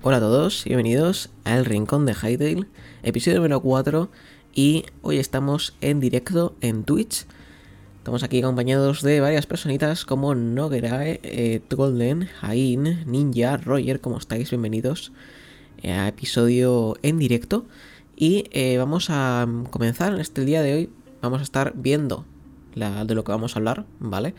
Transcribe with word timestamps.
Hola 0.00 0.18
a 0.18 0.20
todos 0.20 0.62
bienvenidos 0.64 1.28
al 1.42 1.64
Rincón 1.64 2.06
de 2.06 2.14
Hytale, 2.14 2.68
episodio 3.02 3.38
número 3.38 3.60
4 3.60 4.08
y 4.54 4.84
hoy 5.02 5.18
estamos 5.18 5.74
en 5.80 5.98
directo 5.98 6.54
en 6.60 6.84
Twitch. 6.84 7.26
Estamos 7.98 8.22
aquí 8.22 8.38
acompañados 8.38 9.02
de 9.02 9.18
varias 9.18 9.46
personitas 9.46 10.04
como 10.04 10.36
Nogerae, 10.36 11.18
eh, 11.24 11.62
Golden, 11.68 12.28
Hain, 12.40 13.10
Ninja, 13.10 13.56
Roger, 13.56 14.00
¿cómo 14.00 14.18
estáis? 14.18 14.50
Bienvenidos 14.50 15.10
a 15.82 16.06
episodio 16.06 16.96
en 17.02 17.18
directo 17.18 17.66
y 18.14 18.44
eh, 18.52 18.78
vamos 18.78 19.08
a 19.10 19.48
comenzar 19.70 20.14
en 20.14 20.20
este 20.20 20.44
día 20.44 20.62
de 20.62 20.74
hoy, 20.74 20.90
vamos 21.22 21.40
a 21.40 21.42
estar 21.42 21.72
viendo 21.74 22.24
de 22.76 23.14
lo 23.16 23.24
que 23.24 23.32
vamos 23.32 23.56
a 23.56 23.58
hablar, 23.58 23.84
¿vale? 23.98 24.36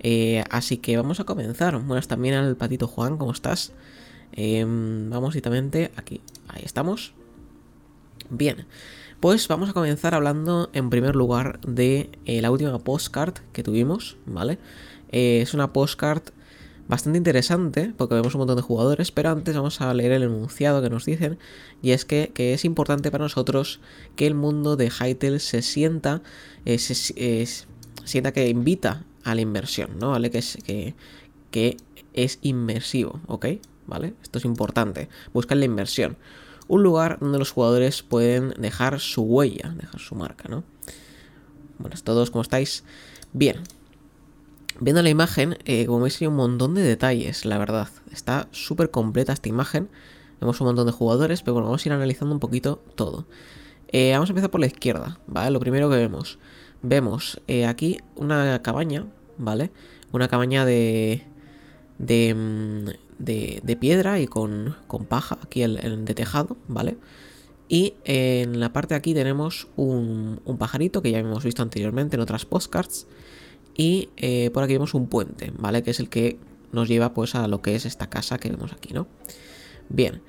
Eh, 0.00 0.44
así 0.48 0.78
que 0.78 0.96
vamos 0.96 1.20
a 1.20 1.24
comenzar. 1.24 1.78
Buenas 1.78 2.08
también 2.08 2.36
al 2.36 2.56
patito 2.56 2.86
Juan, 2.86 3.18
¿cómo 3.18 3.32
estás? 3.32 3.72
Em, 4.36 5.10
vamos 5.10 5.34
directamente 5.34 5.92
aquí. 5.96 6.20
Ahí 6.48 6.62
estamos. 6.64 7.14
Bien. 8.30 8.66
Pues 9.20 9.48
vamos 9.48 9.70
a 9.70 9.72
comenzar 9.72 10.14
hablando 10.14 10.68
en 10.72 10.90
primer 10.90 11.16
lugar 11.16 11.60
de 11.60 12.10
eh, 12.26 12.42
la 12.42 12.50
última 12.50 12.78
postcard 12.78 13.34
que 13.52 13.62
tuvimos, 13.62 14.16
¿vale? 14.26 14.58
Eh, 15.12 15.40
es 15.40 15.54
una 15.54 15.72
postcard 15.72 16.22
bastante 16.88 17.16
interesante 17.16 17.94
porque 17.96 18.16
vemos 18.16 18.34
un 18.34 18.40
montón 18.40 18.56
de 18.56 18.62
jugadores, 18.62 19.12
pero 19.12 19.30
antes 19.30 19.56
vamos 19.56 19.80
a 19.80 19.94
leer 19.94 20.12
el 20.12 20.24
enunciado 20.24 20.82
que 20.82 20.90
nos 20.90 21.06
dicen 21.06 21.38
y 21.80 21.92
es 21.92 22.04
que, 22.04 22.32
es 22.36 22.66
importante 22.66 23.10
para 23.10 23.24
nosotros 23.24 23.80
que 24.16 24.26
el 24.26 24.34
mundo 24.34 24.76
de 24.76 24.90
Hytale 24.90 25.38
se 25.38 25.62
sienta, 25.62 26.20
se, 26.66 27.46
sienta 28.04 28.32
que 28.32 28.48
invita 28.48 29.04
a 29.22 29.34
la 29.34 29.40
inversión, 29.40 29.98
¿no? 29.98 30.10
¿Vale? 30.10 30.30
Que 30.30 30.38
es, 30.38 30.58
que, 30.66 30.94
que 31.50 31.78
es 32.12 32.38
inmersivo, 32.42 33.20
¿ok? 33.26 33.46
¿Vale? 33.86 34.14
Esto 34.22 34.38
es 34.38 34.44
importante. 34.44 35.08
Buscan 35.32 35.58
la 35.58 35.66
inversión. 35.66 36.16
Un 36.68 36.82
lugar 36.82 37.18
donde 37.20 37.38
los 37.38 37.50
jugadores 37.50 38.02
pueden 38.02 38.50
dejar 38.58 39.00
su 39.00 39.22
huella, 39.22 39.74
dejar 39.76 40.00
su 40.00 40.14
marca, 40.14 40.48
¿no? 40.48 40.64
Buenas 41.78 42.02
todos, 42.02 42.30
¿cómo 42.30 42.42
estáis? 42.42 42.84
Bien. 43.32 43.56
Viendo 44.80 45.02
la 45.02 45.10
imagen, 45.10 45.58
eh, 45.66 45.86
como 45.86 46.00
veis 46.00 46.20
hay 46.20 46.26
un 46.26 46.36
montón 46.36 46.74
de 46.74 46.82
detalles, 46.82 47.44
la 47.44 47.58
verdad. 47.58 47.88
Está 48.10 48.48
súper 48.50 48.90
completa 48.90 49.32
esta 49.32 49.48
imagen. 49.48 49.88
Vemos 50.40 50.60
un 50.60 50.68
montón 50.68 50.86
de 50.86 50.92
jugadores, 50.92 51.42
pero 51.42 51.54
bueno, 51.54 51.66
vamos 51.66 51.84
a 51.84 51.88
ir 51.88 51.92
analizando 51.92 52.34
un 52.34 52.40
poquito 52.40 52.82
todo. 52.94 53.26
Eh, 53.88 54.12
vamos 54.12 54.30
a 54.30 54.32
empezar 54.32 54.50
por 54.50 54.60
la 54.60 54.66
izquierda, 54.66 55.18
¿vale? 55.26 55.50
Lo 55.50 55.60
primero 55.60 55.90
que 55.90 55.96
vemos 55.96 56.38
vemos 56.84 57.40
eh, 57.48 57.66
aquí 57.66 57.98
una 58.14 58.60
cabaña, 58.62 59.06
¿vale? 59.38 59.72
Una 60.12 60.28
cabaña 60.28 60.64
de, 60.64 61.24
de, 61.98 62.34
mm, 62.34 63.03
de, 63.18 63.76
piedra 63.80 64.20
y 64.20 64.26
con, 64.26 64.76
con 64.86 65.04
paja, 65.04 65.38
aquí 65.42 65.62
el, 65.62 66.04
de 66.04 66.14
tejado, 66.14 66.56
¿vale? 66.68 66.96
Y 67.68 67.94
en 68.04 68.60
la 68.60 68.72
parte 68.72 68.94
de 68.94 68.98
aquí 68.98 69.14
tenemos 69.14 69.68
un, 69.76 70.40
un, 70.44 70.58
pajarito 70.58 71.02
que 71.02 71.10
ya 71.10 71.18
hemos 71.18 71.44
visto 71.44 71.62
anteriormente 71.62 72.16
en 72.16 72.20
otras 72.20 72.44
postcards. 72.44 73.06
Y 73.76 74.10
eh, 74.16 74.50
por 74.52 74.62
aquí 74.62 74.74
vemos 74.74 74.94
un 74.94 75.08
puente, 75.08 75.52
¿vale? 75.58 75.82
Que 75.82 75.90
es 75.90 76.00
el 76.00 76.08
que 76.08 76.38
nos 76.72 76.88
lleva 76.88 77.14
pues 77.14 77.34
a 77.34 77.48
lo 77.48 77.62
que 77.62 77.74
es 77.74 77.86
esta 77.86 78.08
casa 78.08 78.38
que 78.38 78.50
vemos 78.50 78.72
aquí, 78.72 78.92
¿no? 78.92 79.06
Bien. 79.88 80.22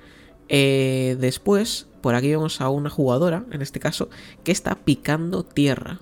Eh, 0.48 1.16
después, 1.20 1.86
por 2.00 2.14
aquí 2.14 2.28
vemos 2.28 2.60
a 2.60 2.70
una 2.70 2.90
jugadora, 2.90 3.44
en 3.50 3.62
este 3.62 3.80
caso, 3.80 4.08
que 4.44 4.52
está 4.52 4.76
picando 4.76 5.44
tierra, 5.44 6.00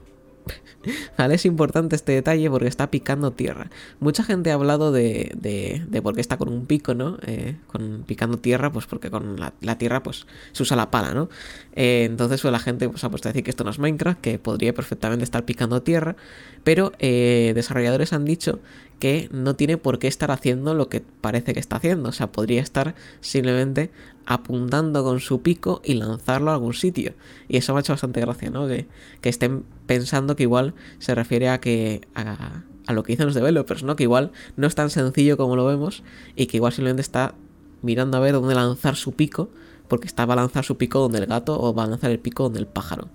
Es 1.34 1.46
importante 1.46 1.96
este 1.96 2.12
detalle 2.12 2.48
porque 2.50 2.68
está 2.68 2.90
picando 2.90 3.32
tierra. 3.32 3.70
Mucha 3.98 4.22
gente 4.22 4.50
ha 4.50 4.54
hablado 4.54 4.92
de, 4.92 5.32
de, 5.34 5.82
de 5.88 6.02
por 6.02 6.14
qué 6.14 6.20
está 6.20 6.36
con 6.36 6.48
un 6.48 6.66
pico, 6.66 6.94
¿no? 6.94 7.18
Eh, 7.26 7.56
con, 7.66 8.04
picando 8.06 8.38
tierra, 8.38 8.70
pues 8.70 8.86
porque 8.86 9.10
con 9.10 9.36
la, 9.38 9.78
tierra 9.78 10.02
pues 10.02 10.26
se 10.52 10.62
usa 10.62 10.76
la 10.76 10.90
pala, 10.90 11.14
¿no? 11.14 11.28
Eh, 11.74 12.04
entonces 12.04 12.40
pues, 12.42 12.52
la 12.52 12.58
gente 12.58 12.88
pues, 12.88 13.02
ha 13.04 13.10
puesto 13.10 13.28
a 13.28 13.32
decir 13.32 13.42
que 13.42 13.50
esto 13.50 13.64
no 13.64 13.70
es 13.70 13.78
Minecraft, 13.78 14.20
que 14.20 14.38
podría 14.38 14.74
perfectamente 14.74 15.24
estar 15.24 15.44
picando 15.44 15.82
tierra, 15.82 16.16
pero 16.62 16.92
eh, 16.98 17.52
desarrolladores 17.54 18.12
han 18.12 18.24
dicho 18.24 18.60
que 18.98 19.28
no 19.32 19.54
tiene 19.56 19.76
por 19.76 19.98
qué 19.98 20.06
estar 20.06 20.30
haciendo 20.30 20.74
lo 20.74 20.88
que 20.88 21.00
parece 21.00 21.52
que 21.52 21.60
está 21.60 21.76
haciendo. 21.76 22.08
O 22.08 22.12
sea, 22.12 22.32
podría 22.32 22.62
estar 22.62 22.94
simplemente 23.20 23.90
apuntando 24.26 25.04
con 25.04 25.20
su 25.20 25.42
pico 25.42 25.82
y 25.84 25.94
lanzarlo 25.94 26.50
a 26.50 26.54
algún 26.54 26.74
sitio. 26.74 27.14
Y 27.48 27.56
eso 27.56 27.72
me 27.72 27.78
ha 27.78 27.80
hecho 27.80 27.92
bastante 27.92 28.20
gracia, 28.20 28.50
¿no? 28.50 28.66
Que, 28.66 28.86
estén 29.22 29.64
pensando 29.86 30.36
que 30.36 30.44
igual 30.44 30.74
se 30.98 31.14
refiere 31.14 31.48
a 31.48 31.60
que. 31.60 32.02
A, 32.14 32.62
lo 32.92 33.02
que 33.02 33.12
dicen 33.12 33.26
los 33.26 33.34
developers, 33.34 33.82
¿no? 33.82 33.96
Que 33.96 34.02
igual 34.02 34.30
no 34.56 34.66
es 34.66 34.74
tan 34.74 34.90
sencillo 34.90 35.36
como 35.36 35.56
lo 35.56 35.66
vemos. 35.66 36.02
Y 36.36 36.46
que 36.46 36.58
igual 36.58 36.72
simplemente 36.72 37.02
está 37.02 37.34
mirando 37.82 38.16
a 38.16 38.20
ver 38.20 38.34
dónde 38.34 38.54
lanzar 38.54 38.96
su 38.96 39.12
pico. 39.12 39.50
Porque 39.88 40.06
está 40.06 40.24
va 40.24 40.34
a 40.34 40.36
lanzar 40.36 40.64
su 40.64 40.76
pico 40.76 40.98
donde 41.00 41.18
el 41.18 41.26
gato 41.26 41.60
o 41.60 41.74
va 41.74 41.84
a 41.84 41.86
lanzar 41.86 42.10
el 42.10 42.18
pico 42.18 42.44
donde 42.44 42.60
el 42.60 42.66
pájaro. 42.66 43.08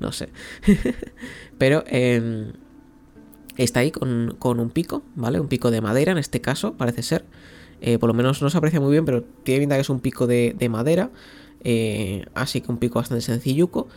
No 0.00 0.12
sé. 0.12 0.30
Pero 1.58 1.84
eh, 1.86 2.52
está 3.56 3.80
ahí 3.80 3.90
con, 3.90 4.36
un 4.42 4.70
pico, 4.70 5.02
¿vale? 5.14 5.40
Un 5.40 5.48
pico 5.48 5.70
de 5.70 5.80
madera 5.80 6.12
en 6.12 6.18
este 6.18 6.40
caso, 6.40 6.74
parece 6.74 7.02
ser. 7.02 7.24
Eh, 7.80 7.98
por 7.98 8.08
lo 8.08 8.14
menos 8.14 8.42
no 8.42 8.50
se 8.50 8.58
aprecia 8.58 8.80
muy 8.80 8.92
bien, 8.92 9.04
pero 9.04 9.22
tiene 9.22 9.60
pinta 9.60 9.74
que 9.76 9.80
es 9.80 9.90
un 9.90 10.00
pico 10.00 10.26
de, 10.26 10.68
madera. 10.70 11.10
Eh, 11.62 12.24
así 12.34 12.60
que 12.60 12.70
un 12.70 12.78
pico 12.78 12.98
bastante 12.98 13.22
sencilluco. 13.22 13.88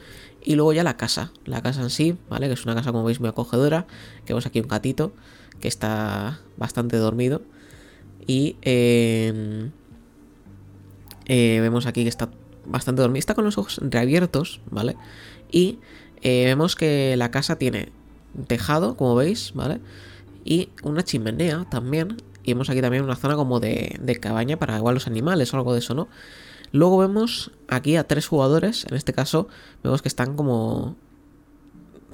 Y 0.44 0.56
luego 0.56 0.74
ya 0.74 0.84
la 0.84 0.98
casa, 0.98 1.32
la 1.46 1.62
casa 1.62 1.82
en 1.82 1.90
sí, 1.90 2.18
¿vale? 2.30 2.48
Que 2.48 2.54
es 2.54 2.66
una 2.66 2.76
casa, 2.76 2.92
como 2.92 3.06
veis, 3.06 3.20
muy 3.20 3.30
acogedora. 3.30 3.88
Que 4.26 4.34
vemos 4.34 4.46
aquí 4.46 4.60
un 4.60 4.68
gatito 4.68 5.14
que 5.60 5.68
está 5.68 6.40
bastante 6.58 6.98
dormido. 6.98 7.42
Y 8.26 8.58
em, 8.62 9.72
eh, 11.26 11.60
vemos 11.62 11.86
aquí 11.86 12.04
que 12.04 12.10
está 12.10 12.30
bastante 12.66 13.02
dormido. 13.02 13.20
Está 13.20 13.36
con 13.36 13.46
los 13.46 13.58
ojos 13.58 13.80
reabiertos, 13.82 14.62
¿vale? 14.70 14.98
Y 15.52 15.80
vemos 16.24 16.76
que 16.76 17.16
la 17.18 17.32
casa 17.32 17.58
tiene 17.58 17.92
tejado, 18.48 18.96
como 18.96 19.16
veis, 19.16 19.54
¿vale? 19.54 19.82
Y 20.46 20.70
una 20.84 21.04
chimenea 21.04 21.66
también. 21.70 22.18
Y 22.44 22.54
vemos 22.54 22.70
aquí 22.70 22.82
también 22.82 23.04
una 23.04 23.16
zona 23.16 23.36
como 23.36 23.60
de, 23.60 23.98
de 24.02 24.20
cabaña 24.20 24.58
para 24.58 24.78
igual 24.78 24.96
los 24.96 25.08
animales 25.08 25.54
o 25.54 25.58
algo 25.58 25.74
de 25.74 25.80
eso, 25.80 25.94
¿no? 25.94 26.10
Luego 26.74 26.98
vemos 26.98 27.52
aquí 27.68 27.96
a 27.96 28.08
tres 28.08 28.28
jugadores. 28.28 28.86
En 28.90 28.96
este 28.96 29.14
caso, 29.14 29.48
vemos 29.84 30.02
que 30.02 30.08
están 30.08 30.36
como 30.36 30.98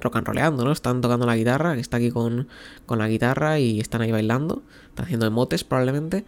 rock 0.00 0.16
and 0.16 0.26
rollando, 0.26 0.64
¿no? 0.64 0.72
Están 0.72 1.00
tocando 1.00 1.26
la 1.26 1.36
guitarra, 1.36 1.74
que 1.74 1.80
está 1.80 1.96
aquí 1.96 2.10
con, 2.10 2.48
con 2.86 2.98
la 2.98 3.08
guitarra 3.08 3.58
y 3.58 3.80
están 3.80 4.02
ahí 4.02 4.12
bailando. 4.12 4.62
Están 4.88 5.06
haciendo 5.06 5.26
emotes 5.26 5.64
probablemente. 5.64 6.24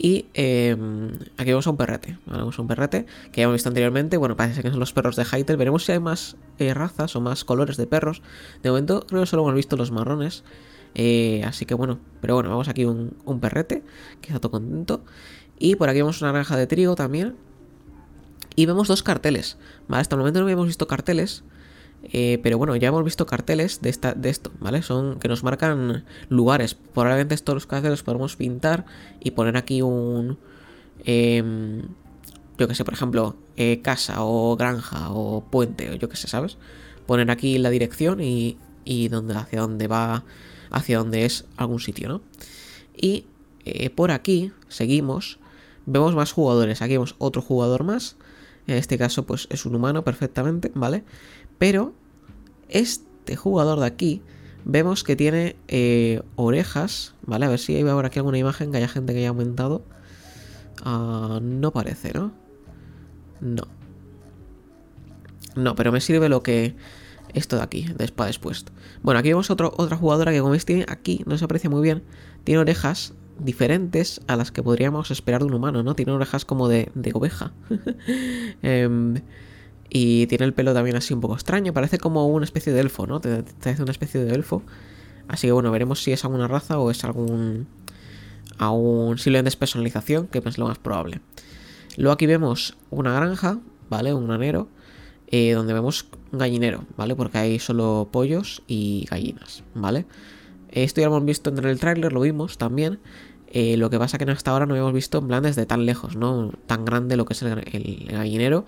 Y 0.00 0.26
em, 0.34 1.10
aquí 1.36 1.50
vemos 1.50 1.66
a 1.66 1.70
un 1.70 1.76
perrete. 1.76 2.18
Vemos 2.24 2.56
a 2.56 2.62
un 2.62 2.68
perrete 2.68 3.04
que 3.32 3.40
ya 3.40 3.44
hemos 3.44 3.54
visto 3.54 3.68
anteriormente. 3.68 4.16
Bueno, 4.16 4.36
parece 4.36 4.62
que 4.62 4.70
son 4.70 4.78
los 4.78 4.92
perros 4.92 5.16
de 5.16 5.24
Hytale. 5.24 5.56
Veremos 5.56 5.84
si 5.84 5.92
hay 5.92 5.98
más 5.98 6.36
eh, 6.58 6.72
razas 6.72 7.16
o 7.16 7.20
más 7.20 7.44
colores 7.44 7.76
de 7.76 7.88
perros. 7.88 8.22
De 8.62 8.70
momento 8.70 9.04
creo 9.08 9.22
que 9.22 9.26
solo 9.26 9.42
hemos 9.42 9.56
visto 9.56 9.76
los 9.76 9.90
marrones. 9.90 10.44
Eh, 10.94 11.42
así 11.44 11.66
que 11.66 11.74
bueno, 11.74 11.98
pero 12.20 12.34
bueno, 12.34 12.48
vemos 12.48 12.68
aquí 12.68 12.84
un, 12.84 13.12
perrete 13.40 13.82
que 14.20 14.28
está 14.28 14.38
todo 14.38 14.52
contento. 14.52 15.04
Y 15.58 15.74
por 15.74 15.88
aquí 15.88 15.98
vemos 15.98 16.22
una 16.22 16.30
granja 16.30 16.56
de 16.56 16.68
trigo 16.68 16.94
también. 16.94 17.34
Y 18.54 18.66
vemos 18.66 18.86
dos 18.86 19.02
carteles. 19.02 19.58
Hasta 19.88 20.14
el 20.14 20.20
momento 20.20 20.38
no 20.38 20.44
habíamos 20.44 20.68
visto 20.68 20.86
carteles. 20.86 21.42
Eh, 22.04 22.38
pero 22.42 22.58
bueno, 22.58 22.76
ya 22.76 22.88
hemos 22.88 23.04
visto 23.04 23.26
carteles 23.26 23.80
de, 23.82 23.90
esta, 23.90 24.14
de 24.14 24.30
esto, 24.30 24.52
¿vale? 24.60 24.82
Son 24.82 25.18
que 25.18 25.28
nos 25.28 25.42
marcan 25.42 26.04
lugares. 26.28 26.74
Probablemente 26.74 27.34
estos 27.34 27.54
los 27.54 27.66
carteles 27.66 28.02
podemos 28.02 28.36
pintar 28.36 28.86
y 29.20 29.32
poner 29.32 29.56
aquí 29.56 29.82
un... 29.82 30.38
Em, 31.04 31.82
yo 32.58 32.66
que 32.66 32.74
sé, 32.74 32.84
por 32.84 32.94
ejemplo, 32.94 33.36
eh, 33.56 33.80
casa 33.82 34.24
o 34.24 34.56
granja 34.56 35.10
o 35.10 35.44
puente 35.44 35.90
o 35.90 35.94
yo 35.94 36.08
que 36.08 36.16
sé, 36.16 36.28
¿sabes? 36.28 36.56
Poner 37.06 37.30
aquí 37.30 37.58
la 37.58 37.70
dirección 37.70 38.20
y, 38.20 38.56
y 38.84 39.08
donde, 39.08 39.34
hacia 39.34 39.60
dónde 39.60 39.86
va, 39.86 40.24
hacia 40.70 40.98
dónde 40.98 41.24
es 41.24 41.44
algún 41.56 41.80
sitio, 41.80 42.08
¿no? 42.08 42.22
Y 42.96 43.26
eh, 43.64 43.90
por 43.90 44.10
aquí 44.10 44.52
seguimos, 44.68 45.38
vemos 45.86 46.14
más 46.14 46.32
jugadores. 46.32 46.82
Aquí 46.82 46.94
vemos 46.94 47.14
otro 47.18 47.42
jugador 47.42 47.84
más. 47.84 48.16
En 48.66 48.76
este 48.76 48.98
caso, 48.98 49.24
pues 49.24 49.46
es 49.50 49.64
un 49.66 49.74
humano 49.74 50.04
perfectamente, 50.04 50.70
¿vale? 50.74 51.04
Pero 51.58 51.92
este 52.68 53.36
jugador 53.36 53.80
de 53.80 53.86
aquí 53.86 54.22
vemos 54.64 55.02
que 55.02 55.16
tiene 55.16 55.56
eh, 55.68 56.22
orejas, 56.36 57.14
¿vale? 57.22 57.46
A 57.46 57.48
ver 57.48 57.58
si 57.58 57.74
hay 57.74 57.82
ahora 57.82 58.08
aquí 58.08 58.18
alguna 58.18 58.38
imagen 58.38 58.70
que 58.70 58.78
haya 58.78 58.88
gente 58.88 59.12
que 59.12 59.20
haya 59.20 59.30
aumentado. 59.30 59.82
Ah, 60.84 61.40
no 61.42 61.72
parece, 61.72 62.12
¿no? 62.12 62.32
No. 63.40 63.64
No, 65.56 65.74
pero 65.74 65.90
me 65.90 66.00
sirve 66.00 66.28
lo 66.28 66.42
que... 66.42 66.76
Esto 67.34 67.56
de 67.56 67.62
aquí, 67.62 67.84
de 67.84 67.94
después. 67.94 68.40
Bueno, 69.02 69.20
aquí 69.20 69.28
vemos 69.28 69.50
otra 69.50 69.96
jugadora 69.96 70.32
que 70.32 70.38
como 70.38 70.52
veis 70.52 70.64
tiene 70.64 70.86
aquí, 70.88 71.22
no 71.26 71.36
se 71.36 71.44
aprecia 71.44 71.68
muy 71.68 71.82
bien, 71.82 72.02
tiene 72.44 72.60
orejas 72.60 73.12
diferentes 73.38 74.22
a 74.28 74.36
las 74.36 74.50
que 74.50 74.62
podríamos 74.62 75.10
esperar 75.10 75.42
de 75.42 75.48
un 75.48 75.54
humano, 75.54 75.82
¿no? 75.82 75.94
Tiene 75.94 76.12
orejas 76.12 76.46
como 76.46 76.68
de, 76.68 76.90
de 76.94 77.10
oveja. 77.12 77.52
eh, 78.62 79.20
y 79.90 80.26
tiene 80.26 80.44
el 80.44 80.54
pelo 80.54 80.74
también 80.74 80.96
así 80.96 81.14
un 81.14 81.20
poco 81.20 81.34
extraño. 81.34 81.72
Parece 81.72 81.98
como 81.98 82.26
una 82.26 82.44
especie 82.44 82.72
de 82.72 82.80
elfo, 82.80 83.06
¿no? 83.06 83.20
Te, 83.20 83.44
hace 83.64 83.82
una 83.82 83.92
especie 83.92 84.22
de 84.22 84.34
elfo. 84.34 84.62
Así 85.28 85.46
que 85.46 85.52
bueno, 85.52 85.70
veremos 85.70 86.02
si 86.02 86.12
es 86.12 86.24
alguna 86.24 86.48
raza 86.48 86.78
o 86.78 86.90
es 86.90 87.04
algún. 87.04 87.66
Aún 88.58 89.18
simplemente 89.18 89.48
es 89.48 89.56
personalización, 89.56 90.26
que 90.26 90.42
es 90.44 90.58
lo 90.58 90.66
más 90.66 90.78
probable. 90.78 91.20
Luego 91.96 92.12
aquí 92.12 92.26
vemos 92.26 92.76
una 92.90 93.12
granja, 93.12 93.58
¿vale? 93.88 94.14
Un 94.14 94.26
granero, 94.26 94.68
eh, 95.28 95.52
donde 95.52 95.74
vemos 95.74 96.06
un 96.32 96.38
gallinero, 96.38 96.84
¿vale? 96.96 97.14
Porque 97.14 97.38
hay 97.38 97.58
solo 97.58 98.08
pollos 98.10 98.62
y 98.66 99.06
gallinas, 99.10 99.62
¿vale? 99.74 100.06
Esto 100.70 101.00
ya 101.00 101.08
lo 101.08 101.16
hemos 101.16 101.26
visto 101.26 101.50
en 101.50 101.64
el 101.64 101.78
tráiler, 101.78 102.12
lo 102.12 102.20
vimos 102.20 102.58
también. 102.58 102.98
Eh, 103.50 103.76
lo 103.78 103.88
que 103.88 103.98
pasa 103.98 104.18
que 104.18 104.30
hasta 104.30 104.50
ahora 104.50 104.66
no 104.66 104.76
hemos 104.76 104.92
visto 104.92 105.18
en 105.18 105.28
plan 105.28 105.42
desde 105.42 105.64
tan 105.64 105.86
lejos, 105.86 106.16
¿no? 106.16 106.52
Tan 106.66 106.84
grande 106.84 107.16
lo 107.16 107.24
que 107.24 107.32
es 107.32 107.42
el, 107.42 108.06
gallinero. 108.10 108.66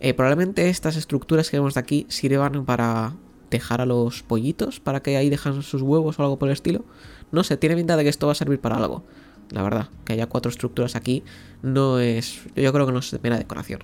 Eh, 0.00 0.14
probablemente 0.14 0.68
estas 0.68 0.96
estructuras 0.96 1.50
que 1.50 1.58
vemos 1.58 1.74
de 1.74 1.80
aquí 1.80 2.06
sirvan 2.08 2.64
para 2.64 3.14
dejar 3.50 3.80
a 3.80 3.86
los 3.86 4.22
pollitos, 4.22 4.80
para 4.80 5.00
que 5.00 5.16
ahí 5.16 5.30
dejan 5.30 5.62
sus 5.62 5.82
huevos 5.82 6.18
o 6.18 6.22
algo 6.22 6.38
por 6.38 6.48
el 6.48 6.54
estilo. 6.54 6.84
No 7.32 7.44
sé, 7.44 7.56
tiene 7.56 7.76
pinta 7.76 7.96
de 7.96 8.02
que 8.02 8.08
esto 8.08 8.26
va 8.26 8.32
a 8.32 8.36
servir 8.36 8.60
para 8.60 8.76
algo 8.76 9.04
la 9.50 9.62
verdad. 9.62 9.88
Que 10.04 10.14
haya 10.14 10.26
cuatro 10.26 10.50
estructuras 10.50 10.96
aquí 10.96 11.22
no 11.62 11.98
es... 11.98 12.40
Yo 12.56 12.72
creo 12.72 12.86
que 12.86 12.92
no 12.92 12.98
es 12.98 13.10
de 13.10 13.18
mera 13.22 13.38
decoración. 13.38 13.80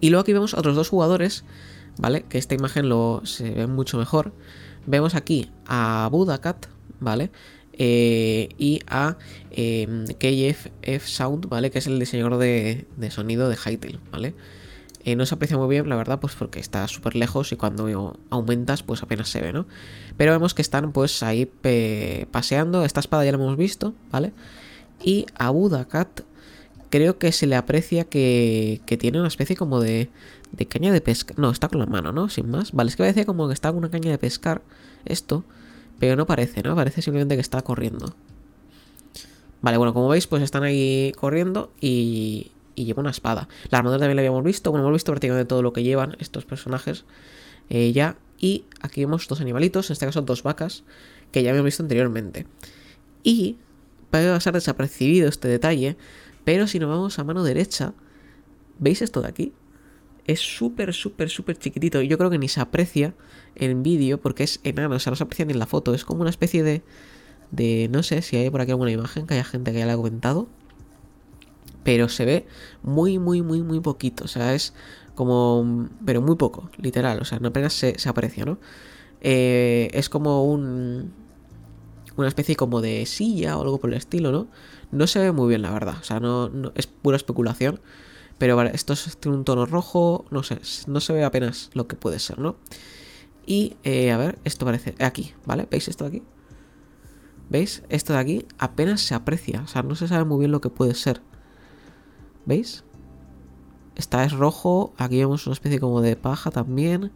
Y 0.00 0.10
luego 0.10 0.22
aquí 0.22 0.32
vemos 0.32 0.54
otros 0.54 0.74
dos 0.74 0.88
jugadores, 0.88 1.44
¿vale? 1.98 2.24
Que 2.24 2.38
esta 2.38 2.54
imagen 2.54 2.88
lo, 2.88 3.22
se 3.24 3.50
ve 3.50 3.66
mucho 3.66 3.98
mejor. 3.98 4.32
Vemos 4.86 5.14
aquí 5.14 5.50
a 5.66 6.08
Budacat, 6.10 6.66
¿vale? 6.98 7.30
Eh, 7.74 8.50
y 8.58 8.80
a 8.86 9.16
eh, 9.50 9.86
KF 10.18 11.06
Sound, 11.06 11.48
¿vale? 11.48 11.70
Que 11.70 11.78
es 11.78 11.86
el 11.86 11.98
diseñador 11.98 12.38
de, 12.38 12.86
de 12.96 13.10
sonido 13.10 13.48
de 13.48 13.56
Hytale, 13.56 13.98
¿vale? 14.10 14.34
Eh, 15.04 15.16
no 15.16 15.26
se 15.26 15.34
aprecia 15.34 15.56
muy 15.58 15.68
bien, 15.68 15.88
la 15.88 15.96
verdad, 15.96 16.20
pues 16.20 16.34
porque 16.34 16.60
está 16.60 16.86
súper 16.86 17.16
lejos 17.16 17.50
y 17.50 17.56
cuando 17.56 18.16
aumentas, 18.30 18.82
pues 18.82 19.02
apenas 19.02 19.28
se 19.28 19.40
ve, 19.40 19.52
¿no? 19.52 19.66
Pero 20.16 20.32
vemos 20.32 20.54
que 20.54 20.62
están 20.62 20.92
pues 20.92 21.22
ahí 21.22 21.50
paseando. 22.30 22.84
Esta 22.84 23.00
espada 23.00 23.24
ya 23.24 23.32
la 23.32 23.38
hemos 23.38 23.56
visto, 23.56 23.94
¿vale? 24.12 24.32
Y 25.02 25.26
a 25.34 25.50
Budakat 25.50 26.20
creo 26.90 27.18
que 27.18 27.32
se 27.32 27.46
le 27.46 27.56
aprecia 27.56 28.04
que, 28.04 28.80
que 28.86 28.96
tiene 28.96 29.18
una 29.18 29.28
especie 29.28 29.56
como 29.56 29.80
de, 29.80 30.10
de 30.52 30.66
caña 30.66 30.92
de 30.92 31.00
pesca. 31.00 31.34
No, 31.36 31.50
está 31.50 31.68
con 31.68 31.80
la 31.80 31.86
mano, 31.86 32.12
¿no? 32.12 32.28
Sin 32.28 32.50
más. 32.50 32.72
Vale, 32.72 32.90
es 32.90 32.96
que 32.96 33.02
parece 33.02 33.26
como 33.26 33.48
que 33.48 33.54
está 33.54 33.70
con 33.70 33.78
una 33.78 33.90
caña 33.90 34.10
de 34.10 34.18
pescar 34.18 34.62
esto, 35.04 35.44
pero 36.02 36.16
no 36.16 36.26
parece, 36.26 36.64
¿no? 36.64 36.74
Parece 36.74 37.00
simplemente 37.00 37.36
que 37.36 37.40
está 37.40 37.62
corriendo. 37.62 38.12
Vale, 39.60 39.76
bueno, 39.76 39.94
como 39.94 40.08
veis, 40.08 40.26
pues 40.26 40.42
están 40.42 40.64
ahí 40.64 41.12
corriendo 41.16 41.70
y, 41.80 42.50
y 42.74 42.86
lleva 42.86 43.02
una 43.02 43.12
espada. 43.12 43.46
La 43.70 43.78
armadura 43.78 44.00
también 44.00 44.16
la 44.16 44.22
habíamos 44.22 44.42
visto, 44.42 44.72
bueno, 44.72 44.84
hemos 44.84 44.96
visto 44.96 45.12
prácticamente 45.12 45.44
todo 45.44 45.62
lo 45.62 45.72
que 45.72 45.84
llevan 45.84 46.16
estos 46.18 46.44
personajes 46.44 47.04
eh, 47.70 47.92
ya. 47.92 48.16
Y 48.36 48.64
aquí 48.80 49.02
vemos 49.02 49.28
dos 49.28 49.40
animalitos, 49.40 49.90
en 49.90 49.92
este 49.92 50.06
caso 50.06 50.22
dos 50.22 50.42
vacas, 50.42 50.82
que 51.30 51.44
ya 51.44 51.50
habíamos 51.50 51.66
visto 51.66 51.84
anteriormente. 51.84 52.48
Y 53.22 53.58
puede 54.10 54.28
pasar 54.28 54.54
desapercibido 54.54 55.28
este 55.28 55.46
detalle, 55.46 55.96
pero 56.42 56.66
si 56.66 56.80
nos 56.80 56.88
vamos 56.88 57.20
a 57.20 57.22
mano 57.22 57.44
derecha, 57.44 57.94
¿veis 58.80 59.02
esto 59.02 59.22
de 59.22 59.28
aquí? 59.28 59.52
Es 60.26 60.40
súper, 60.40 60.94
súper, 60.94 61.30
súper 61.30 61.58
chiquitito. 61.58 62.00
Yo 62.02 62.18
creo 62.18 62.30
que 62.30 62.38
ni 62.38 62.48
se 62.48 62.60
aprecia 62.60 63.14
en 63.54 63.82
vídeo 63.82 64.20
porque 64.20 64.44
es 64.44 64.60
enano, 64.62 64.94
o 64.94 64.98
sea, 64.98 65.10
no 65.10 65.16
se 65.16 65.24
aprecia 65.24 65.44
ni 65.44 65.52
en 65.52 65.58
la 65.58 65.66
foto. 65.66 65.94
Es 65.94 66.04
como 66.04 66.20
una 66.20 66.30
especie 66.30 66.62
de... 66.62 66.82
de 67.50 67.88
no 67.90 68.02
sé 68.02 68.22
si 68.22 68.36
hay 68.36 68.50
por 68.50 68.60
aquí 68.60 68.70
alguna 68.70 68.90
imagen 68.90 69.26
que 69.26 69.34
haya 69.34 69.44
gente 69.44 69.72
que 69.72 69.78
ya 69.78 69.86
le 69.86 69.92
ha 69.92 69.96
comentado 69.96 70.48
pero 71.84 72.08
se 72.08 72.24
ve 72.24 72.46
muy, 72.82 73.18
muy, 73.18 73.42
muy, 73.42 73.62
muy 73.62 73.80
poquito. 73.80 74.24
O 74.24 74.28
sea, 74.28 74.54
es 74.54 74.74
como. 75.14 75.88
Pero 76.04 76.22
muy 76.22 76.36
poco, 76.36 76.70
literal. 76.78 77.20
O 77.20 77.24
sea, 77.24 77.38
no 77.38 77.48
apenas 77.48 77.72
se, 77.72 77.96
aprecia, 78.08 78.44
¿no? 78.44 78.58
Eh, 79.20 79.90
es 79.92 80.08
como 80.08 80.44
un. 80.44 81.12
Una 82.16 82.28
especie 82.28 82.56
como 82.56 82.82
de 82.82 83.06
silla 83.06 83.56
o 83.56 83.62
algo 83.62 83.80
por 83.80 83.90
el 83.90 83.96
estilo, 83.96 84.32
¿no? 84.32 84.48
No 84.90 85.06
se 85.06 85.18
ve 85.18 85.32
muy 85.32 85.48
bien, 85.48 85.62
la 85.62 85.70
verdad. 85.70 85.96
O 86.00 86.04
sea, 86.04 86.20
no, 86.20 86.50
es 86.74 86.86
pura 86.86 87.16
especulación. 87.16 87.80
Pero 88.42 88.56
vale, 88.56 88.72
esto 88.74 88.94
tiene 89.20 89.36
un 89.36 89.44
tono 89.44 89.66
rojo. 89.66 90.24
No 90.32 90.42
sé, 90.42 90.58
no 90.88 90.98
se 90.98 91.12
ve 91.12 91.22
apenas 91.22 91.70
lo 91.74 91.86
que 91.86 91.94
puede 91.94 92.18
ser, 92.18 92.40
¿no? 92.40 92.56
Y, 93.46 93.76
eh, 93.84 94.10
a 94.10 94.16
ver, 94.16 94.40
esto 94.42 94.66
parece. 94.66 94.96
Aquí, 94.98 95.32
¿vale? 95.46 95.68
¿Veis 95.70 95.86
esto 95.86 96.02
de 96.02 96.08
aquí? 96.08 96.22
¿Veis? 97.50 97.84
Esto 97.88 98.14
de 98.14 98.18
aquí 98.18 98.46
apenas 98.58 99.00
se 99.00 99.14
aprecia. 99.14 99.62
O 99.62 99.68
sea, 99.68 99.84
no 99.84 99.94
se 99.94 100.08
sabe 100.08 100.24
muy 100.24 100.40
bien 100.40 100.50
lo 100.50 100.60
que 100.60 100.70
puede 100.70 100.96
ser. 100.96 101.22
¿Veis? 102.44 102.82
Esta 103.94 104.24
es 104.24 104.32
rojo, 104.32 104.92
aquí 104.96 105.18
vemos 105.18 105.46
una 105.46 105.54
especie 105.54 105.78
como 105.78 106.00
de 106.00 106.16
paja 106.16 106.50
también. 106.50 107.12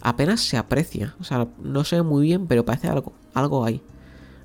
Apenas 0.00 0.40
se 0.40 0.56
aprecia, 0.56 1.14
o 1.20 1.24
sea, 1.24 1.46
no 1.62 1.84
se 1.84 1.96
ve 1.96 2.02
muy 2.04 2.22
bien, 2.22 2.46
pero 2.46 2.64
parece 2.64 2.88
algo, 2.88 3.12
algo 3.34 3.66
hay. 3.66 3.82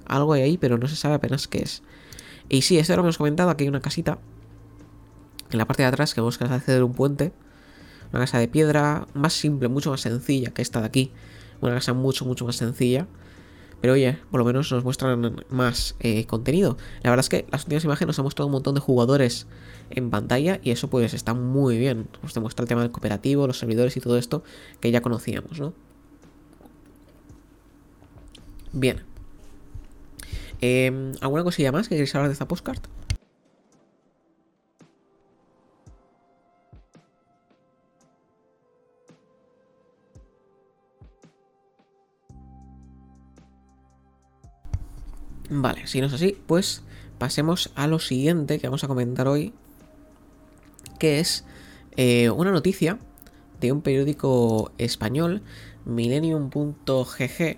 Algo 0.06 0.34
hay 0.34 0.42
ahí, 0.42 0.58
pero 0.58 0.78
no 0.78 0.90
se 0.90 0.98
sabe 0.98 1.16
apenas 1.16 1.48
qué 1.48 1.60
es. 1.60 1.82
Y 2.50 2.64
sí, 2.64 2.78
esto 2.78 2.94
lo 2.98 3.04
hemos 3.04 3.18
comentado, 3.18 3.50
aquí 3.52 3.64
hay 3.64 3.70
una 3.70 3.80
casita. 3.80 4.20
En 5.56 5.60
la 5.60 5.66
parte 5.66 5.84
de 5.84 5.88
atrás 5.88 6.13
que 6.13 6.19
a 6.19 6.25
acceder 6.25 6.81
a 6.81 6.86
un 6.86 6.94
puente. 6.94 7.31
Una 8.12 8.19
casa 8.19 8.40
de 8.40 8.50
piedra, 8.50 9.07
más 9.13 9.31
simple, 9.31 9.69
mucho 9.69 9.90
más 9.90 10.02
sencilla 10.02 10.52
que 10.52 10.62
esta 10.62 10.81
de 10.81 10.86
aquí. 10.86 11.13
Una 11.62 11.75
casa 11.75 11.94
mucho, 11.94 12.25
mucho 12.25 12.44
más 12.44 12.57
sencilla. 12.57 13.07
Pero 13.80 13.94
oye, 13.94 14.19
por 14.31 14.40
lo 14.40 14.46
menos 14.46 14.69
nos 14.69 14.84
muestran 14.84 15.46
más 15.48 15.96
eh, 16.02 16.25
contenido. 16.25 16.75
La 17.04 17.10
verdad 17.10 17.24
es 17.24 17.30
que 17.30 17.46
las 17.52 17.63
últimas 17.63 17.86
imágenes 17.86 18.07
nos 18.07 18.19
han 18.19 18.25
mostrado 18.25 18.48
un 18.48 18.52
montón 18.52 18.75
de 18.75 18.81
jugadores 18.81 19.48
en 19.92 20.10
pantalla 20.10 20.60
y 20.62 20.72
eso 20.72 20.90
pues 20.90 21.13
está 21.13 21.34
muy 21.34 21.78
bien. 21.78 22.10
Nos 22.22 22.34
demuestra 22.34 22.63
el 22.63 22.68
tema 22.68 22.81
del 22.81 22.92
cooperativo, 22.92 23.48
los 23.48 23.58
servidores 23.58 23.96
y 23.96 24.01
todo 24.01 24.18
esto 24.18 24.44
que 24.81 24.92
ya 24.92 25.00
conocíamos, 25.00 25.58
¿no? 25.62 25.74
Bien. 28.74 29.04
Em, 30.60 31.13
¿Alguna 31.22 31.46
cosilla 31.46 31.72
más 31.72 31.88
que 31.88 31.96
queréis 31.96 32.13
hablar 32.13 32.28
de 32.28 32.34
esta 32.34 32.46
postcard? 32.46 32.81
Vale, 45.50 45.88
si 45.88 46.02
no 46.02 46.08
es 46.08 46.14
así, 46.14 46.38
pues 46.48 46.84
pasemos 47.18 47.72
a 47.76 47.88
lo 47.88 48.00
siguiente 48.00 48.60
que 48.60 48.68
vamos 48.68 48.84
a 48.84 48.88
comentar 48.88 49.28
hoy, 49.28 49.54
que 51.00 51.20
es 51.20 51.46
eh, 51.98 52.30
una 52.30 52.52
noticia 52.52 53.00
de 53.60 53.72
un 53.72 53.82
periódico 53.82 54.72
español, 54.78 55.42
millennium.gg, 55.86 57.58